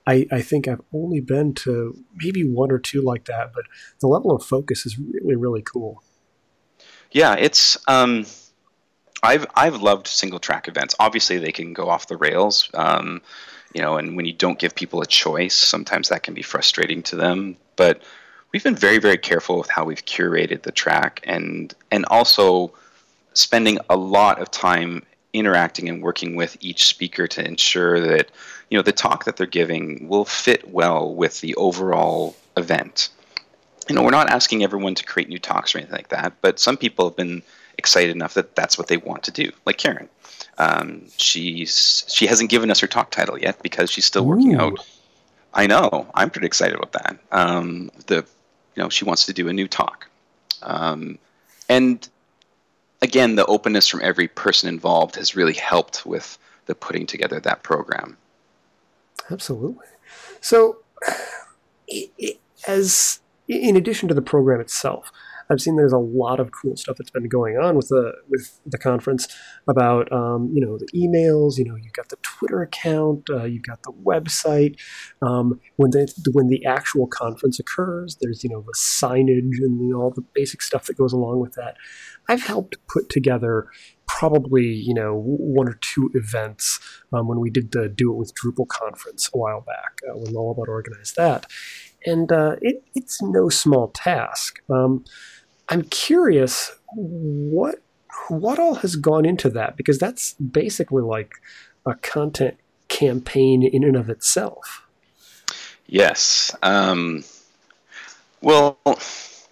I, 0.07 0.27
I 0.31 0.43
think 0.43 0.69
I've 0.69 0.83
only 0.93 1.21
been 1.21 1.55
to 1.55 1.97
maybe 2.15 2.43
one 2.43 2.71
or 2.71 2.79
two 2.79 3.01
like 3.01 3.25
that, 3.25 3.53
but 3.55 3.65
the 4.01 4.07
level 4.07 4.33
of 4.33 4.45
focus 4.45 4.85
is 4.85 4.99
really, 4.99 5.37
really 5.37 5.63
cool. 5.63 6.03
Yeah, 7.11 7.35
it's. 7.35 7.79
Um, 7.89 8.27
I've 9.23 9.47
I've 9.55 9.81
loved 9.81 10.07
single 10.07 10.39
track 10.39 10.69
events. 10.69 10.95
Obviously, 10.99 11.39
they 11.39 11.53
can 11.53 11.73
go 11.73 11.89
off 11.89 12.09
the 12.09 12.19
rails. 12.19 12.69
Um, 12.75 13.23
you 13.73 13.81
know, 13.81 13.97
and 13.97 14.17
when 14.17 14.27
you 14.27 14.35
don't 14.35 14.59
give 14.59 14.75
people 14.75 15.01
a 15.01 15.07
choice, 15.07 15.55
sometimes 15.55 16.11
that 16.11 16.23
can 16.23 16.35
be 16.35 16.43
frustrating 16.43 17.03
to 17.05 17.17
them. 17.17 17.57
But 17.77 18.03
we've 18.53 18.63
been 18.63 18.77
very, 18.77 18.99
very 18.99 19.19
careful 19.19 19.59
with 19.59 19.71
how 19.71 19.85
we've 19.85 20.05
curated 20.05 20.63
the 20.63 20.73
track, 20.73 21.21
and 21.25 21.75
and 21.91 22.05
also 22.07 22.75
spending 23.35 23.79
a 23.91 23.97
lot 23.97 24.41
of 24.41 24.51
time 24.51 25.03
interacting 25.33 25.89
and 25.89 26.03
working 26.03 26.37
with 26.37 26.57
each 26.61 26.87
speaker 26.87 27.27
to 27.27 27.45
ensure 27.45 28.01
that 28.01 28.31
you 28.71 28.79
know 28.79 28.83
the 28.83 28.93
talk 28.93 29.25
that 29.25 29.37
they're 29.37 29.47
giving 29.47 30.09
will 30.09 30.25
fit 30.25 30.69
well 30.71 31.15
with 31.15 31.41
the 31.41 31.55
overall 31.57 32.35
event. 32.57 33.11
You 33.89 33.95
know, 33.95 34.03
we're 34.03 34.11
not 34.11 34.31
asking 34.31 34.65
everyone 34.65 34.95
to 34.95 35.05
create 35.05 35.29
new 35.29 35.39
talks 35.39 35.75
or 35.75 35.79
anything 35.79 35.97
like 35.97 36.09
that, 36.09 36.33
but 36.41 36.59
some 36.59 36.79
people 36.79 37.07
have 37.07 37.17
been 37.17 37.43
excited 37.77 38.15
enough 38.15 38.35
that 38.35 38.55
that's 38.55 38.79
what 38.79 38.87
they 38.87 38.97
want 38.97 39.25
to 39.25 39.31
do, 39.31 39.51
like 39.67 39.77
Karen. 39.77 40.09
Um, 40.57 41.03
she's 41.19 42.05
she 42.09 42.27
hasn't 42.27 42.49
given 42.49 42.71
us 42.71 42.81
her 42.81 42.87
talk 42.87 43.11
title 43.11 43.39
yet 43.39 43.63
because 43.63 43.91
she's 43.91 44.07
still 44.07 44.25
working 44.25 44.55
Ooh. 44.55 44.61
out. 44.61 44.87
I 45.53 45.67
know. 45.67 46.07
I'm 46.15 46.31
pretty 46.31 46.47
excited 46.47 46.77
about 46.77 46.93
that. 46.93 47.19
Um, 47.31 47.91
the 48.07 48.17
you 48.17 48.83
know 48.83 48.89
she 48.89 49.05
wants 49.05 49.27
to 49.27 49.33
do 49.33 49.49
a 49.49 49.53
new 49.53 49.69
talk, 49.69 50.09
um, 50.63 51.19
and 51.69 52.09
again, 53.05 53.37
the 53.37 53.47
openness 53.47 53.87
from 53.87 54.01
every 54.03 54.27
person 54.27 54.69
involved 54.69 55.17
has 55.17 55.37
really 55.37 55.53
helped 55.53 56.07
with 56.07 56.39
the 56.67 56.75
putting 56.75 57.07
together 57.07 57.39
that 57.39 57.63
program. 57.63 58.17
Absolutely. 59.31 59.87
So, 60.41 60.79
it, 61.89 62.11
it, 62.19 62.41
as 62.67 63.21
in 63.47 63.77
addition 63.77 64.09
to 64.09 64.15
the 64.15 64.23
program 64.23 64.61
itself, 64.61 65.13
I've 65.51 65.61
seen 65.61 65.77
there's 65.77 65.93
a 65.93 65.99
lot 65.99 66.41
of 66.41 66.51
cool 66.53 66.77
stuff 66.77 66.97
that's 66.97 67.11
been 67.11 67.29
going 67.29 67.57
on 67.57 67.77
with 67.77 67.89
the 67.89 68.13
with 68.29 68.61
the 68.67 68.79
conference 68.79 69.29
about 69.69 70.11
um, 70.13 70.51
you 70.53 70.65
know 70.65 70.79
the 70.79 70.89
emails. 70.95 71.59
You 71.59 71.65
know, 71.65 71.77
you've 71.77 71.93
got 71.93 72.09
the 72.09 72.17
Twitter 72.23 72.63
account, 72.63 73.29
uh, 73.31 73.45
you've 73.45 73.67
got 73.67 73.83
the 73.83 73.93
website. 73.93 74.77
Um, 75.23 75.61
when 75.77 75.91
the 75.91 76.13
when 76.33 76.49
the 76.49 76.65
actual 76.65 77.07
conference 77.07 77.59
occurs, 77.59 78.17
there's 78.21 78.43
you 78.45 78.51
know 78.51 78.63
the 78.63 78.75
signage 78.77 79.59
and 79.61 79.81
you 79.81 79.93
know, 79.93 80.01
all 80.01 80.11
the 80.11 80.25
basic 80.35 80.63
stuff 80.63 80.87
that 80.87 80.97
goes 80.97 81.13
along 81.13 81.41
with 81.41 81.53
that. 81.55 81.77
I've 82.29 82.43
helped 82.43 82.77
put 82.89 83.11
together 83.11 83.69
probably 84.07 84.67
you 84.67 84.95
know 84.95 85.21
one 85.25 85.69
or 85.69 85.79
two 85.81 86.11
events 86.15 86.79
um, 87.13 87.29
when 87.29 87.41
we 87.41 87.51
did 87.51 87.73
the 87.73 87.89
Do 87.89 88.13
It 88.13 88.17
with 88.17 88.33
Drupal 88.35 88.69
conference 88.69 89.31
a 89.35 89.39
while 89.39 89.61
back 89.61 89.99
uh, 90.09 90.17
when 90.17 90.33
Lullabot 90.35 90.69
organized 90.69 91.17
that, 91.17 91.47
and 92.05 92.31
uh, 92.31 92.57
it, 92.61 92.83
it's 92.95 93.23
no 93.23 93.49
small 93.49 93.89
task. 93.89 94.61
Um, 94.71 95.05
I'm 95.69 95.83
curious 95.83 96.73
what 96.95 97.77
what 98.29 98.59
all 98.59 98.77
has 98.77 98.97
gone 98.97 99.25
into 99.25 99.51
that 99.51 99.77
because 99.77 99.99
that's 99.99 100.35
basically 100.35 101.03
like 101.03 101.35
a 101.87 101.95
content 101.97 102.57
campaign 102.89 103.63
in 103.63 103.85
and 103.85 103.97
of 103.97 104.09
itself. 104.09 104.87
Yes. 105.87 106.55
Um, 106.63 107.25
well, 108.41 108.79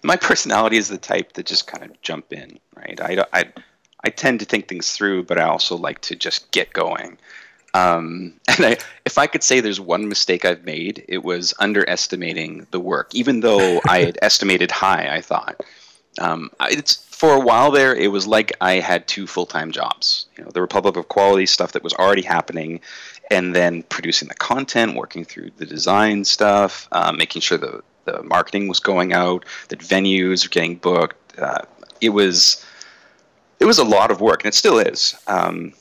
my 0.01 0.15
personality 0.15 0.77
is 0.77 0.87
the 0.87 0.97
type 0.97 1.33
that 1.33 1.45
just 1.45 1.67
kind 1.67 1.83
of 1.83 2.01
jump 2.01 2.31
in, 2.33 2.59
right? 2.75 2.99
I, 3.01 3.25
I, 3.33 3.45
I 4.03 4.09
tend 4.09 4.39
to 4.39 4.45
think 4.45 4.67
things 4.67 4.91
through, 4.91 5.23
but 5.23 5.39
I 5.39 5.43
also 5.43 5.75
like 5.75 6.01
to 6.01 6.15
just 6.15 6.51
get 6.51 6.73
going. 6.73 7.17
Um, 7.73 8.33
and 8.47 8.65
I, 8.65 8.77
if 9.05 9.17
I 9.17 9.27
could 9.27 9.43
say 9.43 9.59
there's 9.59 9.79
one 9.79 10.07
mistake 10.07 10.45
I've 10.45 10.65
made, 10.65 11.03
it 11.07 11.23
was 11.23 11.53
underestimating 11.59 12.67
the 12.71 12.79
work, 12.79 13.13
even 13.13 13.41
though 13.41 13.81
I 13.87 14.03
had 14.03 14.17
estimated 14.21 14.71
high, 14.71 15.13
I 15.13 15.21
thought. 15.21 15.61
Um, 16.19 16.51
it's 16.61 16.95
for 17.13 17.33
a 17.33 17.39
while 17.39 17.71
there. 17.71 17.95
It 17.95 18.11
was 18.11 18.27
like 18.27 18.51
I 18.61 18.73
had 18.73 19.07
two 19.07 19.25
full-time 19.25 19.71
jobs. 19.71 20.27
You 20.37 20.43
know, 20.43 20.51
the 20.51 20.61
Republic 20.61 20.95
of 20.95 21.07
Quality 21.07 21.47
stuff 21.47 21.71
that 21.71 21.83
was 21.83 21.93
already 21.93 22.21
happening, 22.21 22.81
and 23.31 23.55
then 23.55 23.83
producing 23.83 24.27
the 24.27 24.35
content, 24.35 24.95
working 24.95 25.25
through 25.25 25.51
the 25.57 25.65
design 25.65 26.23
stuff, 26.23 26.87
uh, 26.91 27.11
making 27.11 27.41
sure 27.41 27.57
the 27.57 27.81
the 28.05 28.21
marketing 28.23 28.67
was 28.67 28.81
going 28.81 29.13
out, 29.13 29.45
that 29.69 29.79
venues 29.79 30.45
were 30.45 30.49
getting 30.49 30.75
booked. 30.75 31.39
Uh, 31.39 31.61
it 32.01 32.09
was 32.09 32.65
it 33.59 33.65
was 33.65 33.79
a 33.79 33.83
lot 33.83 34.11
of 34.11 34.21
work, 34.21 34.43
and 34.43 34.49
it 34.49 34.55
still 34.55 34.77
is. 34.77 35.15
Um, 35.27 35.73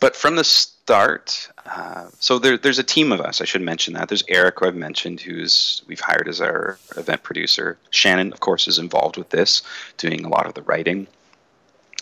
but 0.00 0.16
from 0.16 0.36
the 0.36 0.44
start, 0.90 1.48
uh, 1.66 2.08
so 2.18 2.40
there, 2.40 2.58
there's 2.58 2.80
a 2.80 2.82
team 2.82 3.12
of 3.12 3.20
us. 3.20 3.40
I 3.40 3.44
should 3.44 3.62
mention 3.62 3.94
that. 3.94 4.08
There's 4.08 4.24
Eric, 4.26 4.58
who 4.58 4.66
I've 4.66 4.74
mentioned, 4.74 5.20
who's 5.20 5.82
we've 5.86 6.00
hired 6.00 6.26
as 6.26 6.40
our 6.40 6.80
event 6.96 7.22
producer. 7.22 7.78
Shannon, 7.90 8.32
of 8.32 8.40
course, 8.40 8.66
is 8.66 8.76
involved 8.76 9.16
with 9.16 9.30
this, 9.30 9.62
doing 9.98 10.24
a 10.24 10.28
lot 10.28 10.46
of 10.46 10.54
the 10.54 10.62
writing. 10.62 11.06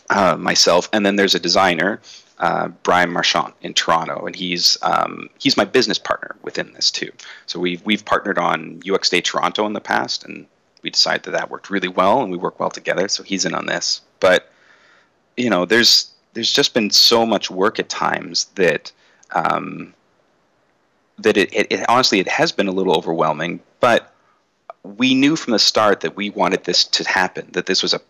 Uh, 0.08 0.38
myself, 0.38 0.88
and 0.94 1.04
then 1.04 1.16
there's 1.16 1.34
a 1.34 1.38
designer, 1.38 2.00
uh, 2.38 2.68
Brian 2.82 3.12
Marchant 3.12 3.52
in 3.60 3.74
Toronto, 3.74 4.24
and 4.24 4.34
he's 4.34 4.78
um, 4.80 5.28
he's 5.38 5.58
my 5.58 5.66
business 5.66 5.98
partner 5.98 6.34
within 6.40 6.72
this 6.72 6.90
too. 6.90 7.12
So 7.44 7.60
we've 7.60 7.84
we've 7.84 8.06
partnered 8.06 8.38
on 8.38 8.80
UX 8.90 9.10
Day 9.10 9.20
Toronto 9.20 9.66
in 9.66 9.74
the 9.74 9.82
past, 9.82 10.24
and 10.24 10.46
we 10.80 10.88
decided 10.88 11.24
that 11.24 11.32
that 11.32 11.50
worked 11.50 11.68
really 11.68 11.88
well, 11.88 12.22
and 12.22 12.32
we 12.32 12.38
work 12.38 12.58
well 12.58 12.70
together. 12.70 13.06
So 13.08 13.22
he's 13.22 13.44
in 13.44 13.54
on 13.54 13.66
this. 13.66 14.00
But 14.18 14.50
you 15.36 15.50
know, 15.50 15.66
there's 15.66 16.10
there's 16.38 16.52
just 16.52 16.72
been 16.72 16.88
so 16.88 17.26
much 17.26 17.50
work 17.50 17.80
at 17.80 17.88
times 17.88 18.44
that 18.54 18.92
um, 19.32 19.92
that 21.18 21.36
it, 21.36 21.52
it, 21.52 21.66
it, 21.68 21.84
honestly 21.88 22.20
it 22.20 22.28
has 22.28 22.52
been 22.52 22.68
a 22.68 22.70
little 22.70 22.96
overwhelming. 22.96 23.58
But 23.80 24.14
we 24.84 25.16
knew 25.16 25.34
from 25.34 25.52
the 25.52 25.58
start 25.58 25.98
that 26.02 26.14
we 26.14 26.30
wanted 26.30 26.62
this 26.62 26.84
to 26.84 27.08
happen. 27.08 27.48
That 27.54 27.66
this 27.66 27.82
was 27.82 27.92
a 27.92 28.00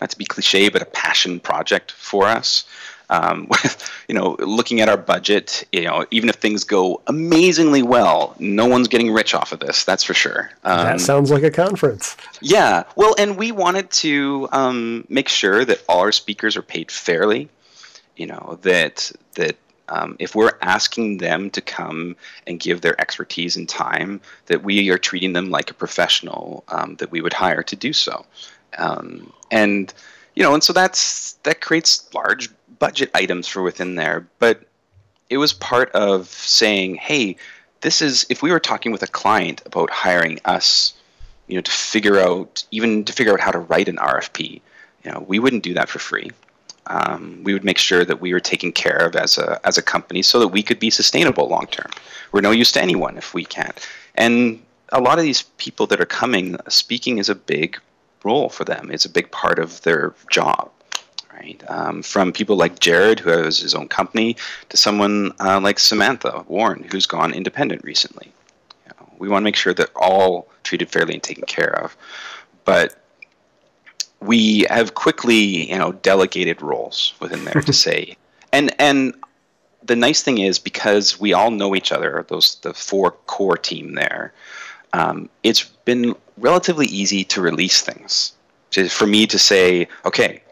not 0.00 0.08
to 0.08 0.16
be 0.16 0.24
cliche, 0.24 0.70
but 0.70 0.80
a 0.80 0.86
passion 0.86 1.40
project 1.40 1.92
for 1.92 2.24
us. 2.24 2.64
Um, 3.10 3.46
with 3.50 3.90
you 4.08 4.14
know, 4.14 4.36
looking 4.38 4.80
at 4.80 4.88
our 4.88 4.96
budget, 4.96 5.66
you 5.72 5.82
know, 5.82 6.06
even 6.10 6.28
if 6.28 6.36
things 6.36 6.64
go 6.64 7.02
amazingly 7.06 7.82
well, 7.82 8.34
no 8.38 8.66
one's 8.66 8.88
getting 8.88 9.12
rich 9.12 9.34
off 9.34 9.52
of 9.52 9.60
this. 9.60 9.84
That's 9.84 10.04
for 10.04 10.14
sure. 10.14 10.50
Um, 10.64 10.86
that 10.86 11.00
sounds 11.00 11.30
like 11.30 11.42
a 11.42 11.50
conference. 11.50 12.16
Yeah, 12.40 12.84
well, 12.96 13.14
and 13.18 13.36
we 13.36 13.52
wanted 13.52 13.90
to 13.90 14.48
um, 14.52 15.04
make 15.08 15.28
sure 15.28 15.64
that 15.64 15.82
all 15.88 16.00
our 16.00 16.12
speakers 16.12 16.56
are 16.56 16.62
paid 16.62 16.90
fairly. 16.90 17.48
You 18.16 18.26
know 18.26 18.58
that 18.62 19.12
that 19.34 19.56
um, 19.90 20.16
if 20.18 20.34
we're 20.34 20.56
asking 20.62 21.18
them 21.18 21.50
to 21.50 21.60
come 21.60 22.16
and 22.46 22.60
give 22.60 22.80
their 22.80 22.98
expertise 23.00 23.56
and 23.56 23.68
time, 23.68 24.20
that 24.46 24.62
we 24.62 24.88
are 24.90 24.98
treating 24.98 25.32
them 25.32 25.50
like 25.50 25.70
a 25.70 25.74
professional 25.74 26.64
um, 26.68 26.94
that 26.96 27.10
we 27.10 27.20
would 27.20 27.32
hire 27.32 27.62
to 27.64 27.76
do 27.76 27.92
so. 27.92 28.24
Um, 28.78 29.32
and 29.50 29.92
you 30.36 30.42
know, 30.42 30.54
and 30.54 30.62
so 30.62 30.72
that's 30.72 31.32
that 31.42 31.60
creates 31.60 32.08
large 32.14 32.48
budget 32.80 33.10
items 33.14 33.46
for 33.46 33.62
within 33.62 33.94
there. 33.94 34.26
But 34.40 34.62
it 35.28 35.38
was 35.38 35.52
part 35.52 35.92
of 35.92 36.26
saying, 36.26 36.96
hey, 36.96 37.36
this 37.82 38.02
is 38.02 38.26
if 38.28 38.42
we 38.42 38.50
were 38.50 38.58
talking 38.58 38.90
with 38.90 39.04
a 39.04 39.06
client 39.06 39.62
about 39.64 39.90
hiring 39.90 40.40
us, 40.44 40.92
you 41.46 41.54
know, 41.54 41.60
to 41.60 41.70
figure 41.70 42.18
out 42.18 42.64
even 42.72 43.04
to 43.04 43.12
figure 43.12 43.32
out 43.32 43.40
how 43.40 43.52
to 43.52 43.60
write 43.60 43.88
an 43.88 43.96
RFP, 43.96 44.60
you 45.04 45.10
know, 45.10 45.24
we 45.28 45.38
wouldn't 45.38 45.62
do 45.62 45.74
that 45.74 45.88
for 45.88 46.00
free. 46.00 46.32
Um, 46.86 47.40
we 47.44 47.52
would 47.52 47.64
make 47.64 47.78
sure 47.78 48.04
that 48.04 48.20
we 48.20 48.32
were 48.32 48.40
taken 48.40 48.72
care 48.72 48.96
of 48.96 49.14
as 49.14 49.38
a 49.38 49.60
as 49.64 49.78
a 49.78 49.82
company 49.82 50.22
so 50.22 50.40
that 50.40 50.48
we 50.48 50.62
could 50.62 50.80
be 50.80 50.90
sustainable 50.90 51.48
long 51.48 51.66
term. 51.66 51.90
We're 52.32 52.40
no 52.40 52.50
use 52.50 52.72
to 52.72 52.82
anyone 52.82 53.16
if 53.16 53.32
we 53.32 53.44
can't. 53.44 53.78
And 54.16 54.60
a 54.90 55.00
lot 55.00 55.18
of 55.18 55.24
these 55.24 55.42
people 55.58 55.86
that 55.86 56.00
are 56.00 56.06
coming, 56.06 56.56
speaking 56.68 57.18
is 57.18 57.28
a 57.28 57.34
big 57.34 57.78
role 58.24 58.48
for 58.48 58.64
them. 58.64 58.90
It's 58.90 59.04
a 59.04 59.10
big 59.10 59.30
part 59.30 59.58
of 59.60 59.80
their 59.82 60.12
job 60.30 60.70
right? 61.34 61.62
Um, 61.68 62.02
from 62.02 62.32
people 62.32 62.56
like 62.56 62.80
Jared, 62.80 63.20
who 63.20 63.30
has 63.30 63.58
his 63.58 63.74
own 63.74 63.88
company, 63.88 64.36
to 64.68 64.76
someone 64.76 65.32
uh, 65.40 65.60
like 65.60 65.78
Samantha 65.78 66.44
Warren, 66.48 66.84
who's 66.90 67.06
gone 67.06 67.32
independent 67.32 67.84
recently. 67.84 68.32
You 68.86 68.92
know, 69.00 69.08
we 69.18 69.28
want 69.28 69.42
to 69.42 69.44
make 69.44 69.56
sure 69.56 69.74
that 69.74 69.90
all 69.96 70.48
treated 70.62 70.90
fairly 70.90 71.14
and 71.14 71.22
taken 71.22 71.44
care 71.44 71.82
of, 71.82 71.96
but 72.64 72.96
we 74.20 74.66
have 74.68 74.94
quickly, 74.94 75.70
you 75.70 75.78
know, 75.78 75.92
delegated 75.92 76.60
roles 76.60 77.14
within 77.20 77.44
there 77.44 77.62
to 77.62 77.72
say, 77.86 78.16
and 78.52 78.74
and 78.78 79.14
the 79.82 79.96
nice 79.96 80.22
thing 80.22 80.38
is 80.38 80.58
because 80.58 81.18
we 81.18 81.32
all 81.32 81.50
know 81.50 81.74
each 81.74 81.92
other, 81.92 82.24
those 82.28 82.56
the 82.56 82.74
four 82.74 83.12
core 83.12 83.56
team 83.56 83.94
there. 83.94 84.32
Um, 84.92 85.28
it's 85.42 85.64
been 85.84 86.14
relatively 86.36 86.86
easy 86.86 87.24
to 87.24 87.40
release 87.40 87.80
things. 87.80 88.32
To, 88.72 88.88
for 88.88 89.06
me 89.06 89.26
to 89.26 89.38
say, 89.38 89.88
okay, 90.04 90.42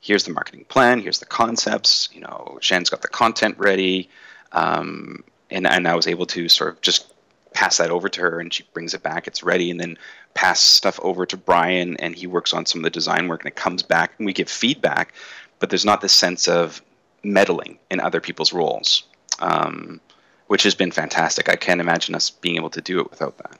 here's 0.00 0.24
the 0.24 0.32
marketing 0.32 0.64
plan, 0.68 1.00
here's 1.00 1.18
the 1.18 1.26
concepts. 1.26 2.08
You 2.12 2.20
know, 2.20 2.58
Shan's 2.60 2.90
got 2.90 3.02
the 3.02 3.08
content 3.08 3.56
ready, 3.58 4.08
um, 4.52 5.24
and 5.50 5.66
and 5.66 5.86
I 5.88 5.94
was 5.94 6.06
able 6.06 6.26
to 6.26 6.48
sort 6.48 6.70
of 6.70 6.80
just 6.80 7.12
pass 7.52 7.78
that 7.78 7.90
over 7.90 8.08
to 8.08 8.20
her, 8.20 8.40
and 8.40 8.52
she 8.52 8.64
brings 8.72 8.94
it 8.94 9.02
back. 9.02 9.26
It's 9.26 9.42
ready, 9.42 9.70
and 9.70 9.80
then 9.80 9.98
pass 10.34 10.60
stuff 10.60 11.00
over 11.02 11.26
to 11.26 11.36
Brian, 11.36 11.96
and 11.96 12.14
he 12.14 12.26
works 12.26 12.52
on 12.52 12.66
some 12.66 12.80
of 12.80 12.84
the 12.84 12.90
design 12.90 13.28
work, 13.28 13.40
and 13.40 13.48
it 13.48 13.56
comes 13.56 13.82
back, 13.82 14.12
and 14.18 14.26
we 14.26 14.32
give 14.32 14.48
feedback. 14.48 15.12
But 15.58 15.70
there's 15.70 15.84
not 15.84 16.00
this 16.00 16.12
sense 16.12 16.46
of 16.46 16.80
meddling 17.24 17.78
in 17.90 18.00
other 18.00 18.20
people's 18.20 18.52
roles, 18.52 19.02
um, 19.40 20.00
which 20.46 20.62
has 20.62 20.74
been 20.74 20.92
fantastic. 20.92 21.48
I 21.48 21.56
can't 21.56 21.80
imagine 21.80 22.14
us 22.14 22.30
being 22.30 22.56
able 22.56 22.70
to 22.70 22.80
do 22.80 23.00
it 23.00 23.10
without 23.10 23.36
that. 23.38 23.58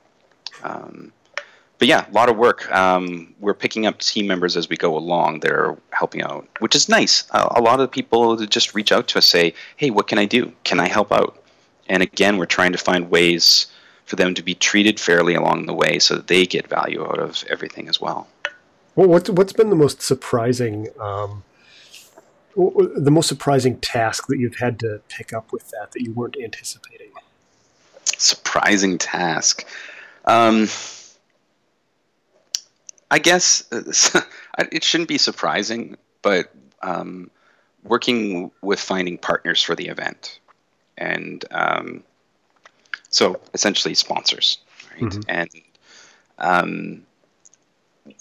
Um, 0.63 1.13
but 1.79 1.87
yeah, 1.87 2.07
a 2.09 2.13
lot 2.13 2.29
of 2.29 2.37
work. 2.37 2.71
Um, 2.73 3.35
we're 3.39 3.55
picking 3.55 3.87
up 3.87 3.99
team 3.99 4.27
members 4.27 4.57
as 4.57 4.69
we 4.69 4.77
go 4.77 4.97
along 4.97 5.41
that 5.41 5.53
are 5.53 5.79
helping 5.91 6.23
out, 6.23 6.49
which 6.59 6.75
is 6.75 6.89
nice. 6.89 7.25
A, 7.31 7.55
a 7.57 7.63
lot 7.63 7.81
of 7.81 7.91
people 7.91 8.37
just 8.47 8.75
reach 8.75 8.91
out 8.91 9.07
to 9.09 9.19
us, 9.19 9.27
say, 9.27 9.55
"Hey, 9.77 9.91
what 9.91 10.09
can 10.09 10.19
I 10.19 10.25
do? 10.25 10.53
Can 10.65 10.81
I 10.81 10.89
help 10.89 11.13
out?" 11.13 11.41
And 11.89 12.03
again, 12.03 12.37
we're 12.37 12.47
trying 12.47 12.73
to 12.73 12.79
find 12.79 13.11
ways 13.11 13.67
for 14.05 14.17
them 14.17 14.35
to 14.35 14.43
be 14.43 14.55
treated 14.55 14.99
fairly 14.99 15.35
along 15.35 15.67
the 15.67 15.75
way, 15.75 15.99
so 15.99 16.17
that 16.17 16.27
they 16.27 16.47
get 16.47 16.67
value 16.67 17.05
out 17.05 17.21
of 17.21 17.45
everything 17.49 17.89
as 17.89 18.01
well. 18.01 18.27
Well, 18.97 19.09
what's 19.09 19.31
what's 19.31 19.53
been 19.53 19.71
the 19.71 19.77
most 19.77 20.03
surprising, 20.03 20.89
um, 20.99 21.45
the 22.57 23.11
most 23.13 23.29
surprising 23.29 23.79
task 23.79 24.27
that 24.27 24.39
you've 24.39 24.57
had 24.57 24.81
to 24.81 25.01
pick 25.09 25.33
up 25.33 25.53
with 25.53 25.71
that 25.71 25.93
that 25.93 26.03
you 26.03 26.13
weren't 26.13 26.37
anticipating? 26.43 27.11
Surprising 28.17 28.99
task. 28.99 29.65
Um, 30.25 30.67
I 33.11 33.19
guess 33.19 33.65
it 33.73 34.85
shouldn't 34.85 35.09
be 35.09 35.19
surprising, 35.19 35.97
but 36.23 36.53
um, 36.83 37.31
working 37.85 38.51
with 38.63 38.81
finding 38.81 39.19
partners 39.19 39.63
for 39.63 39.75
the 39.75 39.89
event, 39.89 40.41
and 40.97 41.45
um, 41.51 42.03
so 43.09 43.41
essentially 43.55 43.95
sponsors, 43.95 44.59
right? 44.93 45.11
Mm-hmm. 45.11 45.21
And 45.29 45.51
um, 46.39 47.07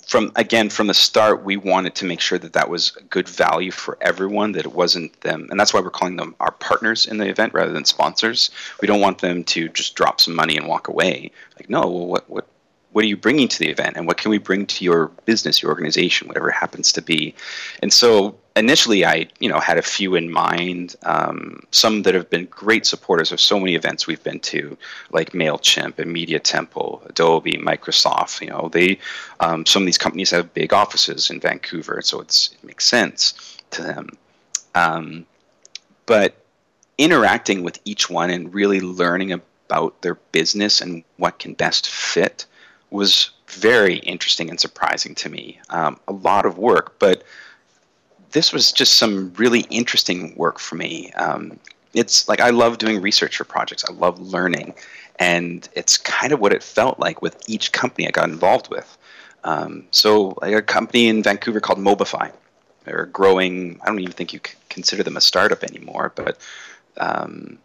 from 0.08 0.32
again 0.36 0.70
from 0.70 0.88
the 0.88 0.94
start, 0.94 1.44
we 1.44 1.58
wanted 1.58 1.96
to 1.96 2.06
make 2.06 2.22
sure 2.22 2.38
that 2.38 2.54
that 2.54 2.70
was 2.70 2.92
good 3.10 3.28
value 3.28 3.72
for 3.72 3.98
everyone. 4.02 4.54
That 4.54 4.66
it 4.66 4.74
wasn't 4.74 5.20
them, 5.22 5.48
and 5.52 5.60
that's 5.60 5.74
why 5.74 5.82
we're 5.82 5.90
calling 5.90 6.16
them 6.16 6.36
our 6.40 6.52
partners 6.52 7.06
in 7.06 7.18
the 7.18 7.28
event 7.28 7.54
rather 7.54 7.74
than 7.74 7.86
sponsors. 7.86 8.50
We 8.82 8.88
don't 8.88 9.02
want 9.02 9.20
them 9.20 9.44
to 9.46 9.70
just 9.70 9.96
drop 9.96 10.22
some 10.22 10.36
money 10.36 10.56
and 10.56 10.68
walk 10.68 10.88
away. 10.88 11.32
Like, 11.58 11.70
no, 11.70 11.82
well, 11.82 12.08
what 12.08 12.30
what 12.30 12.48
what 12.98 13.04
are 13.04 13.08
you 13.08 13.16
bringing 13.16 13.48
to 13.48 13.60
the 13.60 13.70
event 13.70 13.96
and 13.96 14.08
what 14.08 14.18
can 14.18 14.32
we 14.32 14.40
bring 14.40 14.66
to 14.66 14.84
your 14.84 15.10
business 15.26 15.62
your 15.62 15.70
organization 15.70 16.28
whatever 16.28 16.50
it 16.50 16.56
happens 16.56 16.92
to 16.92 17.00
be. 17.00 17.36
And 17.84 17.94
so 17.94 18.36
initially 18.56 19.06
i 19.06 19.28
you 19.40 19.48
know 19.48 19.60
had 19.60 19.78
a 19.78 19.84
few 19.84 20.16
in 20.16 20.32
mind 20.32 20.96
um, 21.04 21.60
some 21.70 22.02
that 22.02 22.16
have 22.16 22.28
been 22.32 22.46
great 22.46 22.88
supporters 22.88 23.32
of 23.32 23.40
so 23.40 23.60
many 23.60 23.76
events 23.76 24.08
we've 24.08 24.24
been 24.24 24.40
to 24.40 24.76
like 25.12 25.34
mailchimp 25.34 26.00
and 26.00 26.12
media 26.12 26.40
temple 26.40 27.04
adobe 27.06 27.54
microsoft 27.72 28.42
you 28.42 28.50
know 28.50 28.68
they 28.74 28.98
um, 29.42 29.64
some 29.64 29.84
of 29.84 29.86
these 29.86 30.00
companies 30.00 30.32
have 30.32 30.52
big 30.56 30.74
offices 30.74 31.30
in 31.30 31.40
vancouver 31.40 32.02
so 32.02 32.20
it 32.20 32.50
makes 32.64 32.88
sense 32.88 33.58
to 33.70 33.84
them. 33.84 34.10
Um, 34.74 35.28
but 36.08 36.36
interacting 36.98 37.64
with 37.64 37.80
each 37.86 38.10
one 38.10 38.30
and 38.32 38.52
really 38.54 38.82
learning 38.82 39.32
about 39.32 40.02
their 40.02 40.16
business 40.32 40.82
and 40.82 41.04
what 41.18 41.38
can 41.40 41.54
best 41.54 41.88
fit 41.88 42.46
was 42.90 43.32
very 43.48 43.98
interesting 43.98 44.50
and 44.50 44.60
surprising 44.60 45.16
to 45.16 45.30
me. 45.30 45.60
Um, 45.70 46.00
a 46.08 46.14
lot 46.14 46.46
of 46.46 46.58
work, 46.58 46.98
but 47.00 47.24
this 48.32 48.52
was 48.52 48.72
just 48.72 48.94
some 48.96 49.34
really 49.38 49.62
interesting 49.70 50.34
work 50.36 50.60
for 50.60 50.76
me. 50.76 51.12
Um, 51.14 51.60
it's 51.94 52.28
like 52.28 52.40
I 52.40 52.50
love 52.50 52.78
doing 52.78 53.02
research 53.02 53.38
for 53.38 53.44
projects. 53.44 53.86
I 53.88 53.94
love 53.94 54.20
learning, 54.20 54.76
and 55.20 55.68
it's 55.74 55.98
kind 55.98 56.32
of 56.32 56.40
what 56.40 56.54
it 56.54 56.62
felt 56.62 57.00
like 57.00 57.22
with 57.22 57.42
each 57.48 57.72
company 57.72 58.08
I 58.08 58.12
got 58.12 58.30
involved 58.30 58.70
with. 58.70 58.98
Um, 59.44 59.86
so, 59.92 60.38
like 60.42 60.54
a 60.54 60.62
company 60.62 61.08
in 61.08 61.24
Vancouver 61.24 61.60
called 61.60 61.80
Mobify. 61.80 62.32
They're 62.84 63.06
growing. 63.08 63.80
I 63.82 63.88
don't 63.88 64.00
even 64.00 64.14
think 64.14 64.34
you 64.34 64.40
consider 64.70 65.04
them 65.04 65.18
a 65.18 65.22
startup 65.22 65.64
anymore, 65.64 66.12
but 66.16 66.38
um, 66.98 67.58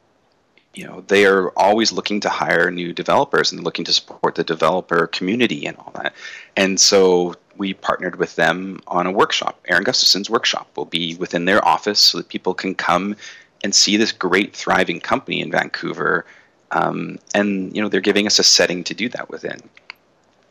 you 0.75 0.87
know 0.87 1.05
they 1.09 1.27
are 1.27 1.51
always 1.51 1.93
looking 1.93 2.21
to 2.21 2.29
hire 2.29 2.71
new 2.71 2.93
developers 2.93 3.53
and 3.53 3.63
looking 3.63 3.85
to 3.85 3.93
support 3.93 4.35
the 4.35 4.45
developer 4.45 5.07
community 5.09 5.67
and 5.67 5.77
all 5.79 5.93
that. 5.95 6.15
And 6.57 6.81
so 6.81 7.35
we 7.57 7.75
partnered 7.75 8.17
with 8.17 8.37
them 8.37 8.81
on 8.87 9.07
a 9.07 9.13
workshop 9.13 9.61
aaron 9.69 9.85
gustafson's 9.85 10.31
workshop. 10.31 10.69
Will 10.77 10.85
be 10.85 11.15
within 11.17 11.45
their 11.45 11.65
office 11.65 12.01
so 12.01 12.19
that 12.19 12.29
people 12.29 12.55
can 12.55 12.75
come 12.75 13.17
and 13.63 13.75
see 13.75 13.97
this 13.97 14.13
great 14.13 14.55
thriving 14.55 15.01
company 15.01 15.41
in 15.41 15.51
vancouver. 15.51 16.25
Um, 16.71 17.19
and 17.35 17.75
you 17.75 17.83
know 17.83 17.89
they're 17.89 18.01
giving 18.01 18.27
us 18.27 18.39
a 18.39 18.45
setting 18.45 18.83
to 18.85 18.95
do 18.95 19.09
that 19.11 19.29
within. 19.29 19.61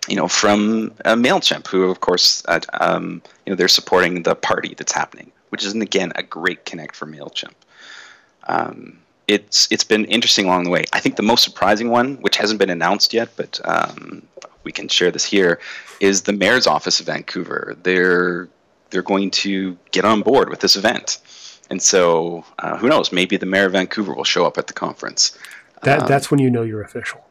You 0.07 0.15
know 0.15 0.27
from 0.27 0.93
uh, 1.05 1.15
mailchimp 1.15 1.67
who 1.67 1.89
of 1.89 2.01
course 2.01 2.43
uh, 2.47 2.59
um, 2.79 3.21
you 3.45 3.51
know 3.51 3.55
they're 3.55 3.67
supporting 3.67 4.23
the 4.23 4.35
party 4.35 4.73
that's 4.75 4.91
happening 4.91 5.31
which 5.51 5.65
is 5.65 5.75
again 5.75 6.11
a 6.15 6.23
great 6.23 6.65
connect 6.65 6.95
for 6.95 7.05
mailchimp. 7.05 7.53
Um, 8.47 8.97
it's 9.27 9.67
it's 9.71 9.83
been 9.83 10.05
interesting 10.05 10.45
along 10.45 10.63
the 10.65 10.69
way. 10.69 10.85
I 10.93 10.99
think 10.99 11.15
the 11.15 11.23
most 11.23 11.43
surprising 11.43 11.89
one, 11.89 12.17
which 12.17 12.37
hasn't 12.37 12.59
been 12.59 12.69
announced 12.69 13.13
yet, 13.13 13.29
but 13.35 13.59
um, 13.65 14.23
we 14.63 14.71
can 14.71 14.87
share 14.87 15.11
this 15.11 15.25
here, 15.25 15.59
is 15.99 16.23
the 16.23 16.33
mayor's 16.33 16.67
office 16.67 16.99
of 16.99 17.05
Vancouver. 17.05 17.77
They're 17.83 18.47
they're 18.89 19.01
going 19.01 19.31
to 19.31 19.77
get 19.91 20.05
on 20.05 20.21
board 20.21 20.49
with 20.49 20.59
this 20.59 20.75
event, 20.75 21.19
and 21.69 21.81
so 21.81 22.43
uh, 22.59 22.77
who 22.77 22.89
knows? 22.89 23.11
Maybe 23.11 23.37
the 23.37 23.45
mayor 23.45 23.65
of 23.65 23.73
Vancouver 23.73 24.13
will 24.13 24.23
show 24.23 24.45
up 24.45 24.57
at 24.57 24.67
the 24.67 24.73
conference. 24.73 25.37
That 25.83 26.01
um, 26.01 26.07
that's 26.07 26.29
when 26.29 26.39
you 26.39 26.49
know 26.49 26.63
you're 26.63 26.81
official. 26.81 27.25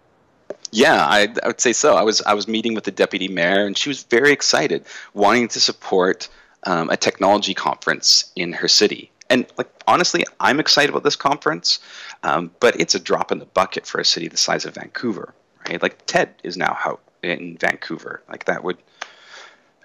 Yeah, 0.72 1.04
I, 1.04 1.28
I 1.42 1.48
would 1.48 1.60
say 1.60 1.72
so. 1.72 1.96
I 1.96 2.02
was 2.02 2.22
I 2.22 2.34
was 2.34 2.46
meeting 2.46 2.74
with 2.74 2.84
the 2.84 2.92
deputy 2.92 3.28
mayor, 3.28 3.66
and 3.66 3.76
she 3.76 3.88
was 3.88 4.04
very 4.04 4.32
excited, 4.32 4.84
wanting 5.14 5.48
to 5.48 5.60
support 5.60 6.28
um, 6.64 6.90
a 6.90 6.96
technology 6.96 7.54
conference 7.54 8.30
in 8.36 8.52
her 8.52 8.68
city 8.68 9.10
and 9.30 9.46
like 9.56 9.68
honestly, 9.86 10.24
I'm 10.40 10.60
excited 10.60 10.90
about 10.90 11.04
this 11.04 11.16
conference, 11.16 11.78
um, 12.22 12.50
but 12.60 12.78
it's 12.78 12.94
a 12.94 13.00
drop 13.00 13.32
in 13.32 13.38
the 13.38 13.46
bucket 13.46 13.86
for 13.86 14.00
a 14.00 14.04
city 14.04 14.28
the 14.28 14.36
size 14.36 14.64
of 14.66 14.74
Vancouver, 14.74 15.32
right? 15.68 15.80
Like 15.80 16.04
TED 16.06 16.34
is 16.42 16.56
now 16.56 16.76
out 16.84 17.00
in 17.22 17.56
Vancouver. 17.56 18.22
Like 18.28 18.44
that 18.44 18.64
would 18.64 18.78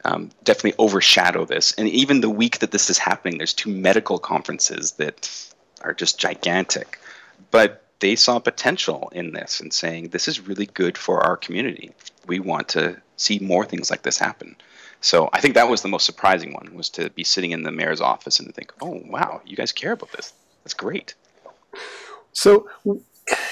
um, 0.04 0.32
definitely 0.44 0.76
overshadow 0.78 1.46
this. 1.46 1.74
And 1.74 1.88
even 1.88 2.22
the 2.22 2.30
week 2.30 2.60
that 2.60 2.72
this 2.72 2.90
is 2.90 2.98
happening, 2.98 3.38
there's 3.38 3.54
two 3.54 3.70
medical 3.70 4.20
conferences 4.20 4.94
that 4.94 5.54
are 5.82 5.94
just 5.94 6.20
gigantic, 6.20 7.00
but 7.52 7.84
they 8.00 8.16
saw 8.16 8.40
potential 8.40 9.10
in 9.14 9.34
this 9.34 9.60
and 9.60 9.72
saying 9.72 10.10
this 10.10 10.28
is 10.28 10.40
really 10.40 10.66
good 10.68 10.98
for 10.98 11.22
our 11.22 11.38
community. 11.38 11.92
We 12.28 12.40
want 12.40 12.68
to 12.70 13.02
see 13.18 13.40
more 13.40 13.66
things 13.66 13.90
like 13.90 14.02
this 14.02 14.18
happen. 14.18 14.56
So 15.02 15.30
I 15.34 15.42
think 15.42 15.54
that 15.54 15.70
was 15.70 15.82
the 15.82 15.88
most 15.88 16.06
surprising 16.06 16.54
one 16.54 16.74
was 16.74 16.90
to 16.92 17.10
be 17.12 17.24
sitting 17.24 17.52
in 17.52 17.64
the 17.64 17.72
mayor's 17.72 18.02
office 18.02 18.40
and 18.40 18.48
to 18.48 18.54
think, 18.54 18.74
oh 18.82 19.02
wow, 19.06 19.42
you 19.46 19.56
guys 19.56 19.72
care 19.72 19.92
about 19.92 20.12
this. 20.12 20.34
That's 20.64 20.74
great. 20.74 21.14
So, 22.32 22.68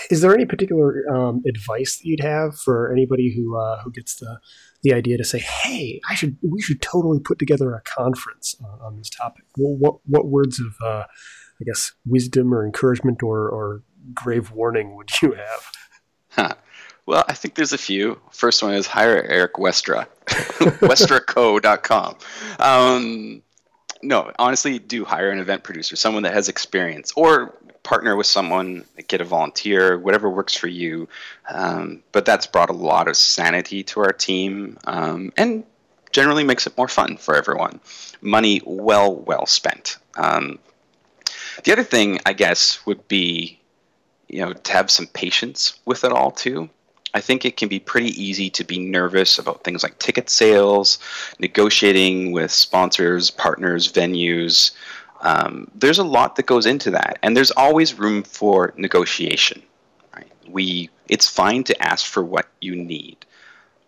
is 0.10 0.21
there 0.21 0.34
any 0.34 0.45
particular 0.45 1.03
um, 1.13 1.43
advice 1.47 1.97
that 1.97 2.06
you'd 2.06 2.19
have 2.19 2.56
for 2.58 2.91
anybody 2.91 3.34
who 3.36 3.58
uh, 3.58 3.82
who 3.82 3.91
gets 3.91 4.15
the 4.15 4.39
the 4.84 4.93
idea 4.93 5.17
to 5.17 5.23
say, 5.23 5.39
hey, 5.39 6.01
I 6.10 6.15
should 6.15 6.38
we 6.41 6.62
should 6.62 6.82
totally 6.82 7.19
put 7.19 7.39
together 7.39 7.73
a 7.73 7.82
conference 7.82 8.56
uh, 8.63 8.86
on 8.86 8.97
this 8.97 9.10
topic? 9.10 9.45
Well, 9.58 9.75
what 9.75 9.95
what 10.06 10.27
words 10.27 10.60
of 10.60 10.73
uh, 10.86 11.03
I 11.62 11.63
guess 11.65 11.93
wisdom 12.06 12.53
or 12.53 12.65
encouragement 12.65 13.23
or 13.23 13.49
or 13.49 13.84
grave 14.13 14.51
warning 14.51 14.95
would 14.95 15.10
you 15.21 15.34
have? 15.34 15.71
Huh. 16.29 16.56
Well, 17.06 17.26
I 17.28 17.34
think 17.34 17.56
there's 17.56 17.74
a 17.74 17.78
few. 17.78 18.20
First 18.32 18.63
one 18.63 18.74
is 18.74 18.88
hire 18.88 19.22
Eric 19.24 19.56
Westra, 19.56 20.08
westraco.com. 20.26 22.16
Um, 22.60 23.42
no, 24.02 24.32
honestly, 24.39 24.80
do 24.80 25.04
hire 25.04 25.30
an 25.30 25.39
event 25.39 25.63
producer, 25.63 25.96
someone 25.96 26.24
that 26.24 26.34
has 26.34 26.48
experience, 26.48 27.12
or 27.16 27.54
partner 27.84 28.16
with 28.16 28.28
someone, 28.28 28.86
get 29.08 29.22
a 29.22 29.26
volunteer, 29.26 30.00
whatever 30.00 30.30
works 30.30 30.56
for 30.56 30.68
you. 30.68 31.08
Um, 31.50 32.02
but 32.12 32.26
that's 32.26 32.48
brought 32.48 32.70
a 32.70 32.74
lot 32.74 33.08
of 33.08 33.18
sanity 33.18 33.84
to 33.84 34.00
our 34.00 34.13
team 34.13 34.78
um, 34.86 35.34
and 35.38 35.63
generally 36.12 36.44
makes 36.44 36.66
it 36.66 36.78
more 36.78 36.88
fun 36.88 37.18
for 37.18 37.36
everyone. 37.36 37.80
Money 38.22 38.62
well, 38.66 39.13
well 39.16 39.46
spent. 39.46 39.98
Um, 40.16 40.60
the 41.66 41.74
other 41.74 41.84
thing, 41.84 42.20
I 42.26 42.34
guess, 42.34 42.86
would 42.86 43.06
be, 43.08 43.60
you 44.30 44.39
know, 44.39 44.54
to 44.54 44.72
have 44.72 44.89
some 44.89 45.08
patience 45.08 45.80
with 45.86 46.04
it 46.04 46.12
all 46.12 46.32
too. 46.32 46.70
I 47.13 47.21
think 47.21 47.45
it 47.45 47.58
can 47.58 47.69
be 47.69 47.80
pretty 47.80 48.10
easy 48.21 48.49
to 48.49 48.63
be 48.63 48.80
nervous 48.80 49.38
about 49.38 49.63
things 49.63 49.84
like 49.84 49.99
ticket 49.99 50.30
sales, 50.30 50.97
negotiating 51.39 52.32
with 52.32 52.52
sponsors, 52.52 53.30
partners, 53.30 53.91
venues. 53.91 54.71
Um, 55.21 55.69
there's 55.76 55.99
a 55.99 56.04
lot 56.04 56.36
that 56.36 56.47
goes 56.47 56.65
into 56.65 56.89
that, 56.91 57.19
and 57.21 57.38
there's 57.38 57.52
always 57.52 57.93
room 57.93 58.23
for 58.23 58.73
negotiation. 58.78 59.62
Right? 60.15 60.32
We, 60.49 60.89
it's 61.08 61.28
fine 61.28 61.63
to 61.65 61.84
ask 61.84 62.06
for 62.06 62.23
what 62.23 62.47
you 62.62 62.76
need. 62.76 63.26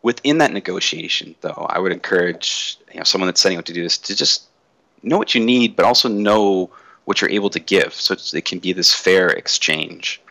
Within 0.04 0.38
that 0.38 0.54
negotiation, 0.54 1.36
though, 1.42 1.66
I 1.70 1.80
would 1.80 1.92
encourage 1.92 2.78
you 2.92 3.00
know 3.00 3.04
someone 3.04 3.28
that's 3.28 3.42
setting 3.42 3.58
out 3.58 3.66
to 3.66 3.74
do 3.74 3.82
this 3.82 3.98
to 3.98 4.16
just 4.16 4.44
know 5.02 5.18
what 5.18 5.34
you 5.34 5.44
need, 5.44 5.76
but 5.76 5.86
also 5.86 6.08
know 6.08 6.70
what 7.06 7.22
you're 7.22 7.30
able 7.30 7.50
to 7.50 7.60
give, 7.60 7.94
so 7.94 8.16
it 8.38 8.46
can 8.46 8.60
be 8.60 8.72
this 8.72 8.94
fair 8.94 9.30
exchange. 9.30 10.22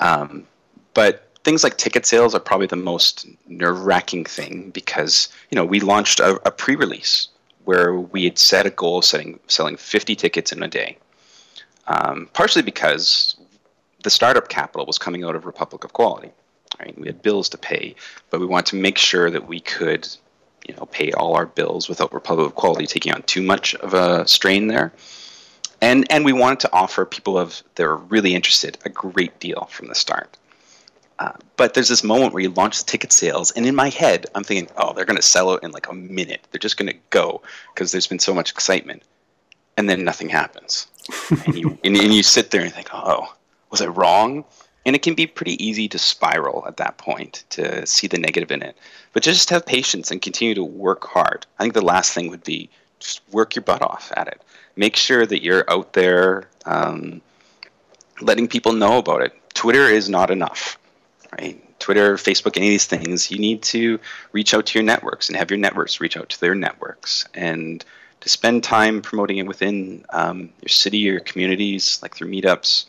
Um, 0.00 0.46
but 0.94 1.27
things 1.48 1.64
like 1.64 1.78
ticket 1.78 2.04
sales 2.04 2.34
are 2.34 2.40
probably 2.40 2.66
the 2.66 2.76
most 2.76 3.26
nerve-wracking 3.46 4.22
thing 4.22 4.68
because 4.72 5.30
you 5.50 5.56
know 5.56 5.64
we 5.64 5.80
launched 5.80 6.20
a, 6.20 6.38
a 6.46 6.50
pre-release 6.50 7.28
where 7.64 7.94
we 7.94 8.24
had 8.24 8.36
set 8.36 8.66
a 8.66 8.70
goal 8.70 8.98
of 8.98 9.04
setting, 9.06 9.40
selling 9.46 9.78
50 9.78 10.14
tickets 10.14 10.52
in 10.52 10.62
a 10.62 10.68
day. 10.68 10.98
Um, 11.86 12.28
partially 12.34 12.60
because 12.60 13.34
the 14.02 14.10
startup 14.10 14.50
capital 14.50 14.84
was 14.84 14.98
coming 14.98 15.24
out 15.24 15.34
of 15.34 15.46
Republic 15.46 15.84
of 15.84 15.94
Quality. 15.94 16.30
Right? 16.78 16.94
We 16.98 17.06
had 17.06 17.22
bills 17.22 17.48
to 17.48 17.56
pay, 17.56 17.94
but 18.28 18.40
we 18.40 18.46
wanted 18.46 18.66
to 18.66 18.76
make 18.76 18.98
sure 18.98 19.30
that 19.30 19.48
we 19.48 19.60
could, 19.60 20.06
you 20.68 20.74
know, 20.74 20.84
pay 20.84 21.12
all 21.12 21.34
our 21.34 21.46
bills 21.46 21.88
without 21.88 22.12
Republic 22.12 22.46
of 22.46 22.56
Quality 22.56 22.86
taking 22.86 23.14
on 23.14 23.22
too 23.22 23.40
much 23.40 23.74
of 23.76 23.94
a 23.94 24.28
strain 24.28 24.66
there. 24.66 24.92
And 25.80 26.06
and 26.12 26.26
we 26.26 26.34
wanted 26.34 26.60
to 26.60 26.72
offer 26.74 27.06
people 27.06 27.38
of 27.38 27.62
that 27.76 27.84
are 27.84 27.96
really 27.96 28.34
interested 28.34 28.76
a 28.84 28.90
great 28.90 29.40
deal 29.40 29.66
from 29.70 29.88
the 29.88 29.94
start. 29.94 30.36
But 31.58 31.74
there's 31.74 31.88
this 31.88 32.04
moment 32.04 32.32
where 32.32 32.42
you 32.42 32.50
launch 32.50 32.78
the 32.78 32.84
ticket 32.84 33.10
sales, 33.10 33.50
and 33.50 33.66
in 33.66 33.74
my 33.74 33.88
head, 33.88 34.26
I'm 34.36 34.44
thinking, 34.44 34.72
oh, 34.76 34.92
they're 34.92 35.04
going 35.04 35.16
to 35.16 35.22
sell 35.22 35.50
out 35.50 35.64
in 35.64 35.72
like 35.72 35.88
a 35.88 35.92
minute. 35.92 36.46
They're 36.50 36.60
just 36.60 36.76
going 36.76 36.90
to 36.90 36.98
go 37.10 37.42
because 37.74 37.90
there's 37.90 38.06
been 38.06 38.20
so 38.20 38.32
much 38.32 38.52
excitement, 38.52 39.02
and 39.76 39.90
then 39.90 40.04
nothing 40.04 40.28
happens. 40.28 40.86
and 41.46 41.58
you 41.58 41.78
and, 41.82 41.96
and 41.96 42.14
you 42.14 42.22
sit 42.22 42.52
there 42.52 42.62
and 42.62 42.72
think, 42.72 42.88
oh, 42.92 43.34
was 43.70 43.82
I 43.82 43.86
wrong? 43.86 44.44
And 44.86 44.94
it 44.94 45.02
can 45.02 45.14
be 45.14 45.26
pretty 45.26 45.62
easy 45.62 45.88
to 45.88 45.98
spiral 45.98 46.64
at 46.66 46.76
that 46.76 46.96
point 46.96 47.44
to 47.50 47.84
see 47.84 48.06
the 48.06 48.18
negative 48.18 48.52
in 48.52 48.62
it. 48.62 48.76
But 49.12 49.24
just 49.24 49.50
have 49.50 49.66
patience 49.66 50.12
and 50.12 50.22
continue 50.22 50.54
to 50.54 50.64
work 50.64 51.04
hard. 51.04 51.44
I 51.58 51.64
think 51.64 51.74
the 51.74 51.82
last 51.84 52.14
thing 52.14 52.30
would 52.30 52.44
be 52.44 52.70
just 53.00 53.20
work 53.32 53.56
your 53.56 53.64
butt 53.64 53.82
off 53.82 54.12
at 54.16 54.28
it. 54.28 54.40
Make 54.76 54.94
sure 54.94 55.26
that 55.26 55.42
you're 55.42 55.68
out 55.68 55.92
there 55.92 56.48
um, 56.66 57.20
letting 58.20 58.46
people 58.46 58.72
know 58.72 58.98
about 58.98 59.22
it. 59.22 59.34
Twitter 59.54 59.86
is 59.86 60.08
not 60.08 60.30
enough 60.30 60.78
right? 61.32 61.62
Twitter, 61.78 62.16
Facebook, 62.16 62.56
any 62.56 62.68
of 62.68 62.72
these 62.72 62.86
things, 62.86 63.30
you 63.30 63.38
need 63.38 63.62
to 63.62 63.98
reach 64.32 64.54
out 64.54 64.66
to 64.66 64.78
your 64.78 64.84
networks 64.84 65.28
and 65.28 65.36
have 65.36 65.50
your 65.50 65.58
networks 65.58 66.00
reach 66.00 66.16
out 66.16 66.28
to 66.30 66.40
their 66.40 66.54
networks 66.54 67.26
and 67.34 67.84
to 68.20 68.28
spend 68.28 68.64
time 68.64 69.00
promoting 69.00 69.38
it 69.38 69.46
within 69.46 70.04
um, 70.10 70.50
your 70.60 70.68
city 70.68 71.08
or 71.08 71.12
your 71.12 71.20
communities, 71.20 72.00
like 72.02 72.14
through 72.14 72.30
meetups. 72.30 72.86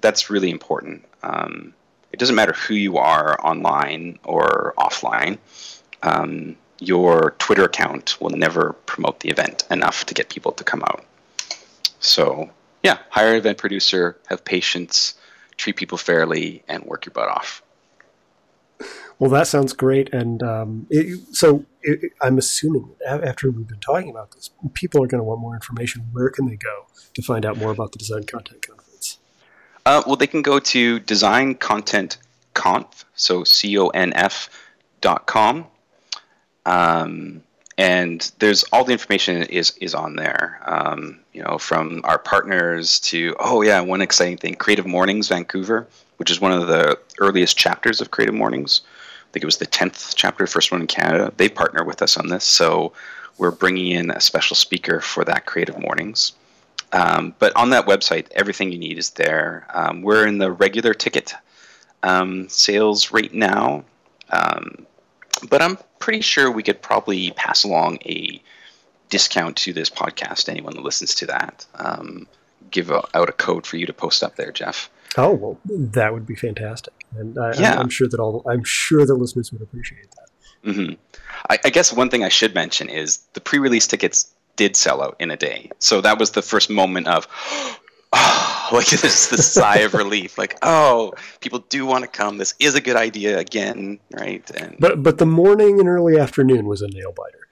That's 0.00 0.30
really 0.30 0.50
important. 0.50 1.04
Um, 1.22 1.74
it 2.12 2.18
doesn't 2.18 2.34
matter 2.34 2.52
who 2.52 2.74
you 2.74 2.98
are 2.98 3.38
online 3.44 4.18
or 4.24 4.74
offline. 4.78 5.38
Um, 6.02 6.56
your 6.80 7.34
Twitter 7.38 7.64
account 7.64 8.20
will 8.20 8.30
never 8.30 8.72
promote 8.86 9.20
the 9.20 9.30
event 9.30 9.64
enough 9.70 10.06
to 10.06 10.14
get 10.14 10.28
people 10.28 10.52
to 10.52 10.64
come 10.64 10.82
out. 10.82 11.04
So, 12.00 12.50
yeah, 12.82 12.98
hire 13.10 13.30
an 13.30 13.36
event 13.36 13.58
producer, 13.58 14.16
have 14.26 14.44
patience, 14.44 15.14
treat 15.58 15.76
people 15.76 15.98
fairly, 15.98 16.62
and 16.66 16.84
work 16.84 17.04
your 17.04 17.12
butt 17.12 17.28
off. 17.28 17.62
Well, 19.18 19.30
that 19.30 19.48
sounds 19.48 19.72
great. 19.72 20.14
And 20.14 20.42
um, 20.44 20.86
it, 20.88 21.34
so 21.34 21.64
it, 21.82 22.12
I'm 22.22 22.38
assuming 22.38 22.90
after 23.04 23.50
we've 23.50 23.66
been 23.66 23.80
talking 23.80 24.10
about 24.10 24.30
this, 24.30 24.50
people 24.74 25.02
are 25.02 25.08
going 25.08 25.18
to 25.18 25.24
want 25.24 25.40
more 25.40 25.54
information. 25.54 26.06
Where 26.12 26.30
can 26.30 26.46
they 26.46 26.56
go 26.56 26.86
to 27.14 27.22
find 27.22 27.44
out 27.44 27.56
more 27.58 27.72
about 27.72 27.90
the 27.90 27.98
Design 27.98 28.22
Content 28.22 28.64
Conference? 28.66 29.18
Uh, 29.84 30.02
well, 30.06 30.14
they 30.14 30.28
can 30.28 30.42
go 30.42 30.60
to 30.60 31.00
Design 31.00 31.56
Content 31.56 32.18
Conf, 32.54 33.04
so 33.14 33.42
C 33.42 33.76
O 33.76 33.88
N 33.88 34.12
F 34.14 34.48
dot 35.00 35.26
com. 35.26 35.66
Um, 36.64 37.42
and 37.78 38.32
there's 38.40 38.64
all 38.64 38.84
the 38.84 38.92
information 38.92 39.44
is 39.44 39.70
is 39.80 39.94
on 39.94 40.16
there. 40.16 40.60
Um, 40.66 41.20
you 41.32 41.42
know, 41.42 41.56
from 41.56 42.02
our 42.04 42.18
partners 42.18 42.98
to 43.00 43.34
oh 43.38 43.62
yeah, 43.62 43.80
one 43.80 44.02
exciting 44.02 44.36
thing, 44.36 44.56
Creative 44.56 44.86
Mornings 44.86 45.28
Vancouver, 45.28 45.86
which 46.18 46.30
is 46.30 46.40
one 46.40 46.52
of 46.52 46.66
the 46.66 46.98
earliest 47.20 47.56
chapters 47.56 48.00
of 48.00 48.10
Creative 48.10 48.34
Mornings. 48.34 48.82
I 48.84 49.30
think 49.32 49.44
it 49.44 49.46
was 49.46 49.58
the 49.58 49.66
tenth 49.66 50.14
chapter, 50.16 50.46
first 50.46 50.72
one 50.72 50.80
in 50.80 50.86
Canada. 50.86 51.32
They 51.36 51.48
partner 51.48 51.84
with 51.84 52.02
us 52.02 52.16
on 52.16 52.28
this, 52.28 52.44
so 52.44 52.92
we're 53.38 53.52
bringing 53.52 53.92
in 53.92 54.10
a 54.10 54.20
special 54.20 54.56
speaker 54.56 55.00
for 55.00 55.24
that 55.24 55.46
Creative 55.46 55.78
Mornings. 55.78 56.32
Um, 56.92 57.34
but 57.38 57.54
on 57.54 57.70
that 57.70 57.86
website, 57.86 58.26
everything 58.32 58.72
you 58.72 58.78
need 58.78 58.98
is 58.98 59.10
there. 59.10 59.66
Um, 59.72 60.02
we're 60.02 60.26
in 60.26 60.38
the 60.38 60.50
regular 60.50 60.94
ticket 60.94 61.34
um, 62.02 62.48
sales 62.48 63.12
right 63.12 63.32
now. 63.32 63.84
But 65.48 65.62
I'm 65.62 65.78
pretty 65.98 66.20
sure 66.20 66.50
we 66.50 66.62
could 66.62 66.82
probably 66.82 67.30
pass 67.32 67.64
along 67.64 67.98
a 68.04 68.40
discount 69.08 69.56
to 69.58 69.72
this 69.72 69.90
podcast. 69.90 70.48
Anyone 70.48 70.74
that 70.74 70.82
listens 70.82 71.14
to 71.16 71.26
that, 71.26 71.66
um, 71.74 72.26
give 72.70 72.90
a, 72.90 73.02
out 73.14 73.28
a 73.28 73.32
code 73.32 73.66
for 73.66 73.76
you 73.76 73.86
to 73.86 73.92
post 73.92 74.22
up 74.22 74.36
there, 74.36 74.52
Jeff. 74.52 74.90
Oh 75.16 75.32
well, 75.32 75.58
that 75.64 76.12
would 76.12 76.26
be 76.26 76.34
fantastic, 76.34 76.92
and 77.16 77.38
I, 77.38 77.54
yeah. 77.54 77.78
I'm 77.78 77.88
sure 77.88 78.08
that 78.08 78.20
all 78.20 78.44
I'm 78.48 78.62
sure 78.64 79.06
the 79.06 79.14
listeners 79.14 79.50
would 79.52 79.62
appreciate 79.62 80.10
that. 80.10 80.70
Mm-hmm. 80.70 80.94
I, 81.48 81.58
I 81.64 81.70
guess 81.70 81.92
one 81.92 82.10
thing 82.10 82.24
I 82.24 82.28
should 82.28 82.54
mention 82.54 82.88
is 82.88 83.18
the 83.32 83.40
pre-release 83.40 83.86
tickets 83.86 84.32
did 84.56 84.76
sell 84.76 85.02
out 85.02 85.16
in 85.18 85.30
a 85.30 85.36
day, 85.36 85.70
so 85.78 86.00
that 86.02 86.18
was 86.18 86.32
the 86.32 86.42
first 86.42 86.68
moment 86.70 87.08
of. 87.08 87.26
Oh, 88.12 88.68
like 88.72 88.88
this, 88.88 89.28
this 89.28 89.50
sigh 89.50 89.78
of 89.78 89.94
relief, 89.94 90.38
like, 90.38 90.58
oh, 90.62 91.12
people 91.40 91.60
do 91.68 91.86
want 91.86 92.04
to 92.04 92.08
come. 92.08 92.38
This 92.38 92.54
is 92.58 92.74
a 92.74 92.80
good 92.80 92.96
idea 92.96 93.38
again, 93.38 93.98
right? 94.12 94.48
And 94.52 94.76
but 94.78 95.02
but 95.02 95.18
the 95.18 95.26
morning 95.26 95.80
and 95.80 95.88
early 95.88 96.18
afternoon 96.18 96.66
was 96.66 96.82
a 96.82 96.88
nail 96.88 97.12
biter. 97.12 97.46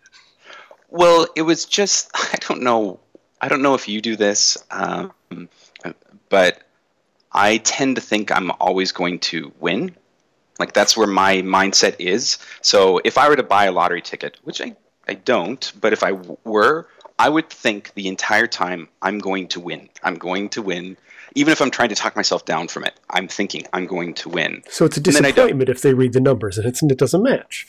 Well, 0.89 1.27
it 1.37 1.43
was 1.43 1.65
just 1.65 2.11
I 2.15 2.37
don't 2.41 2.63
know. 2.63 3.01
I 3.41 3.49
don't 3.49 3.63
know 3.63 3.75
if 3.75 3.87
you 3.89 4.01
do 4.01 4.17
this, 4.17 4.57
um, 4.71 5.13
but 6.31 6.63
I 7.33 7.59
tend 7.59 7.97
to 7.97 8.03
think 8.03 8.33
I'm 8.33 8.51
always 8.61 8.93
going 8.93 9.19
to 9.21 9.53
win. 9.61 9.95
Like 10.59 10.73
that's 10.73 10.97
where 10.97 11.07
my 11.07 11.37
mindset 11.43 11.97
is. 11.99 12.39
So 12.63 12.99
if 13.05 13.19
I 13.19 13.29
were 13.29 13.37
to 13.37 13.43
buy 13.43 13.67
a 13.67 13.73
lottery 13.73 14.01
ticket, 14.01 14.39
which 14.45 14.63
I, 14.63 14.75
I 15.07 15.15
don't, 15.15 15.71
but 15.81 15.93
if 15.93 16.03
I 16.03 16.13
were, 16.45 16.89
I 17.19 17.29
would 17.29 17.49
think 17.49 17.95
the 17.95 18.09
entire 18.09 18.47
time 18.47 18.89
I'm 19.01 19.19
going 19.19 19.49
to 19.49 19.61
win. 19.61 19.89
I'm 20.03 20.17
going 20.17 20.49
to 20.51 20.63
win. 20.63 20.97
Even 21.35 21.53
if 21.53 21.61
I'm 21.61 21.71
trying 21.71 21.89
to 21.91 21.95
talk 21.95 22.17
myself 22.17 22.45
down 22.45 22.69
from 22.69 22.85
it, 22.85 22.95
I'm 23.11 23.29
thinking 23.29 23.67
I'm 23.73 23.87
going 23.87 24.15
to 24.15 24.29
win. 24.29 24.63
So 24.69 24.85
it's 24.85 24.97
a 24.97 25.01
disappointment 25.01 25.69
if 25.69 25.83
they 25.83 25.95
read 25.95 26.13
the 26.13 26.21
numbers 26.21 26.59
and 26.59 26.67
it 26.67 26.99
doesn't 26.99 27.23
match. 27.23 27.67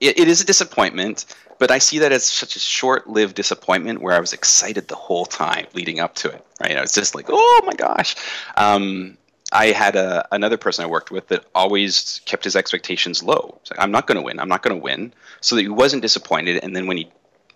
It, 0.00 0.18
it 0.18 0.28
is 0.28 0.40
a 0.40 0.44
disappointment, 0.44 1.26
but 1.58 1.70
I 1.70 1.78
see 1.78 1.98
that 2.00 2.12
as 2.12 2.24
such 2.24 2.56
a 2.56 2.58
short-lived 2.58 3.34
disappointment 3.34 4.02
where 4.02 4.14
I 4.14 4.20
was 4.20 4.32
excited 4.32 4.88
the 4.88 4.94
whole 4.94 5.26
time 5.26 5.66
leading 5.74 6.00
up 6.00 6.14
to 6.16 6.28
it. 6.30 6.44
Right? 6.60 6.76
I 6.76 6.80
was 6.80 6.92
just 6.92 7.14
like, 7.14 7.26
oh 7.28 7.62
my 7.64 7.74
gosh. 7.74 8.16
Um, 8.56 9.16
I 9.52 9.66
had 9.66 9.96
a, 9.96 10.26
another 10.32 10.56
person 10.56 10.84
I 10.84 10.88
worked 10.88 11.10
with 11.10 11.28
that 11.28 11.44
always 11.54 12.22
kept 12.24 12.44
his 12.44 12.56
expectations 12.56 13.22
low. 13.22 13.60
Like, 13.70 13.78
I'm 13.78 13.90
not 13.90 14.06
going 14.06 14.16
to 14.16 14.22
win. 14.22 14.40
I'm 14.40 14.48
not 14.48 14.62
going 14.62 14.74
to 14.74 14.82
win. 14.82 15.12
So 15.42 15.56
that 15.56 15.62
he 15.62 15.68
wasn't 15.68 16.00
disappointed. 16.00 16.62
And 16.64 16.74
then 16.74 16.86
when 16.86 16.96
he 16.96 17.10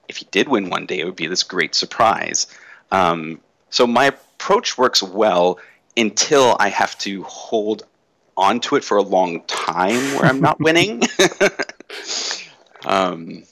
if 0.09 0.19
he 0.19 0.27
did 0.31 0.49
win 0.49 0.71
one 0.71 0.87
day, 0.87 1.01
it 1.01 1.05
would 1.05 1.17
be 1.17 1.27
this 1.27 1.43
great 1.43 1.75
surprise. 1.75 2.47
Um, 2.91 3.41
so 3.71 3.87
my 3.87 4.07
approach 4.07 4.79
works 4.79 5.03
well 5.03 5.59
until 5.97 6.57
I 6.61 6.69
have 6.69 6.97
to 6.99 7.23
hold 7.25 7.85
onto 8.37 8.77
it 8.77 8.85
for 8.85 8.97
a 8.97 9.03
long 9.03 9.43
time 9.45 10.01
where 10.15 10.27
I'm 10.27 10.41
not 10.41 10.61
winning. 10.61 11.03
um, 12.85 13.45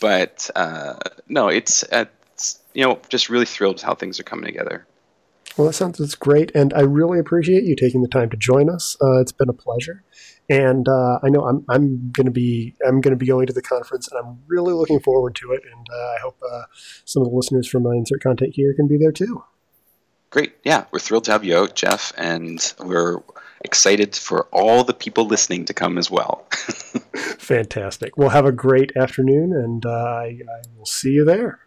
but 0.00 0.48
uh, 0.54 0.94
no, 1.28 1.48
it's, 1.48 1.84
it's, 1.90 2.60
you 2.74 2.84
know 2.84 3.00
just 3.08 3.28
really 3.28 3.44
thrilled 3.44 3.76
with 3.76 3.82
how 3.82 3.94
things 3.94 4.20
are 4.20 4.24
coming 4.24 4.46
together. 4.46 4.86
Well, 5.56 5.66
that 5.66 5.72
sounds 5.72 5.98
that's 5.98 6.14
great, 6.14 6.52
and 6.54 6.72
I 6.72 6.82
really 6.82 7.18
appreciate 7.18 7.64
you 7.64 7.74
taking 7.74 8.02
the 8.02 8.08
time 8.08 8.30
to 8.30 8.36
join 8.36 8.70
us. 8.70 8.96
Uh, 9.02 9.20
it's 9.20 9.32
been 9.32 9.48
a 9.48 9.54
pleasure, 9.54 10.04
and 10.48 10.88
uh, 10.88 11.18
I 11.22 11.28
know 11.28 11.46
I'm 11.46 11.64
I'm 11.68 12.10
going 12.12 12.26
to 12.26 12.32
be 12.32 12.74
I'm 12.86 13.00
going 13.00 13.12
to 13.12 13.16
be 13.16 13.26
going 13.26 13.46
to 13.46 13.52
the 13.52 13.62
conference, 13.62 14.08
and 14.08 14.18
I'm 14.18 14.38
really 14.46 14.72
looking 14.72 15.00
forward 15.00 15.34
to 15.36 15.52
it. 15.52 15.62
And 15.64 15.86
uh, 15.92 15.96
I 15.96 16.16
hope 16.22 16.38
uh, 16.42 16.62
some 17.04 17.22
of 17.22 17.30
the 17.30 17.34
listeners 17.34 17.68
from 17.68 17.82
my 17.82 17.94
insert 17.94 18.22
content 18.22 18.54
here 18.54 18.74
can 18.74 18.88
be 18.88 18.96
there 18.96 19.12
too. 19.12 19.44
Great, 20.30 20.54
yeah, 20.62 20.84
we're 20.90 20.98
thrilled 20.98 21.24
to 21.24 21.32
have 21.32 21.44
you 21.44 21.56
out, 21.56 21.74
Jeff, 21.74 22.12
and 22.18 22.74
we're 22.80 23.22
excited 23.62 24.14
for 24.14 24.46
all 24.52 24.84
the 24.84 24.92
people 24.92 25.26
listening 25.26 25.64
to 25.64 25.74
come 25.74 25.96
as 25.96 26.10
well. 26.10 26.46
Fantastic. 27.38 28.16
Well, 28.18 28.28
have 28.28 28.44
a 28.44 28.52
great 28.52 28.94
afternoon, 28.94 29.54
and 29.54 29.86
uh, 29.86 29.88
I, 29.88 30.24
I 30.24 30.62
will 30.76 30.84
see 30.84 31.12
you 31.12 31.24
there. 31.24 31.60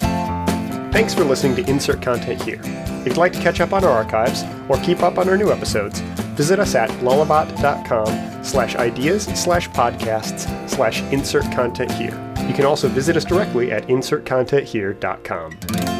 Thanks 0.00 1.14
for 1.14 1.24
listening 1.24 1.56
to 1.56 1.68
Insert 1.68 2.02
Content 2.02 2.42
Here. 2.42 2.60
If 2.62 3.06
you'd 3.06 3.16
like 3.16 3.32
to 3.32 3.40
catch 3.40 3.60
up 3.60 3.72
on 3.72 3.84
our 3.84 3.90
archives 3.90 4.44
or 4.68 4.76
keep 4.84 5.02
up 5.02 5.18
on 5.18 5.28
our 5.28 5.36
new 5.36 5.50
episodes, 5.50 6.00
visit 6.34 6.58
us 6.58 6.74
at 6.74 6.90
lullabot.com 7.00 8.44
slash 8.44 8.76
ideas 8.76 9.24
slash 9.24 9.68
podcasts 9.70 10.68
slash 10.68 11.00
insert 11.12 11.44
content 11.52 11.90
here. 11.92 12.20
You 12.46 12.54
can 12.54 12.66
also 12.66 12.88
visit 12.88 13.16
us 13.16 13.24
directly 13.24 13.72
at 13.72 13.86
insertcontenthere.com. 13.88 15.93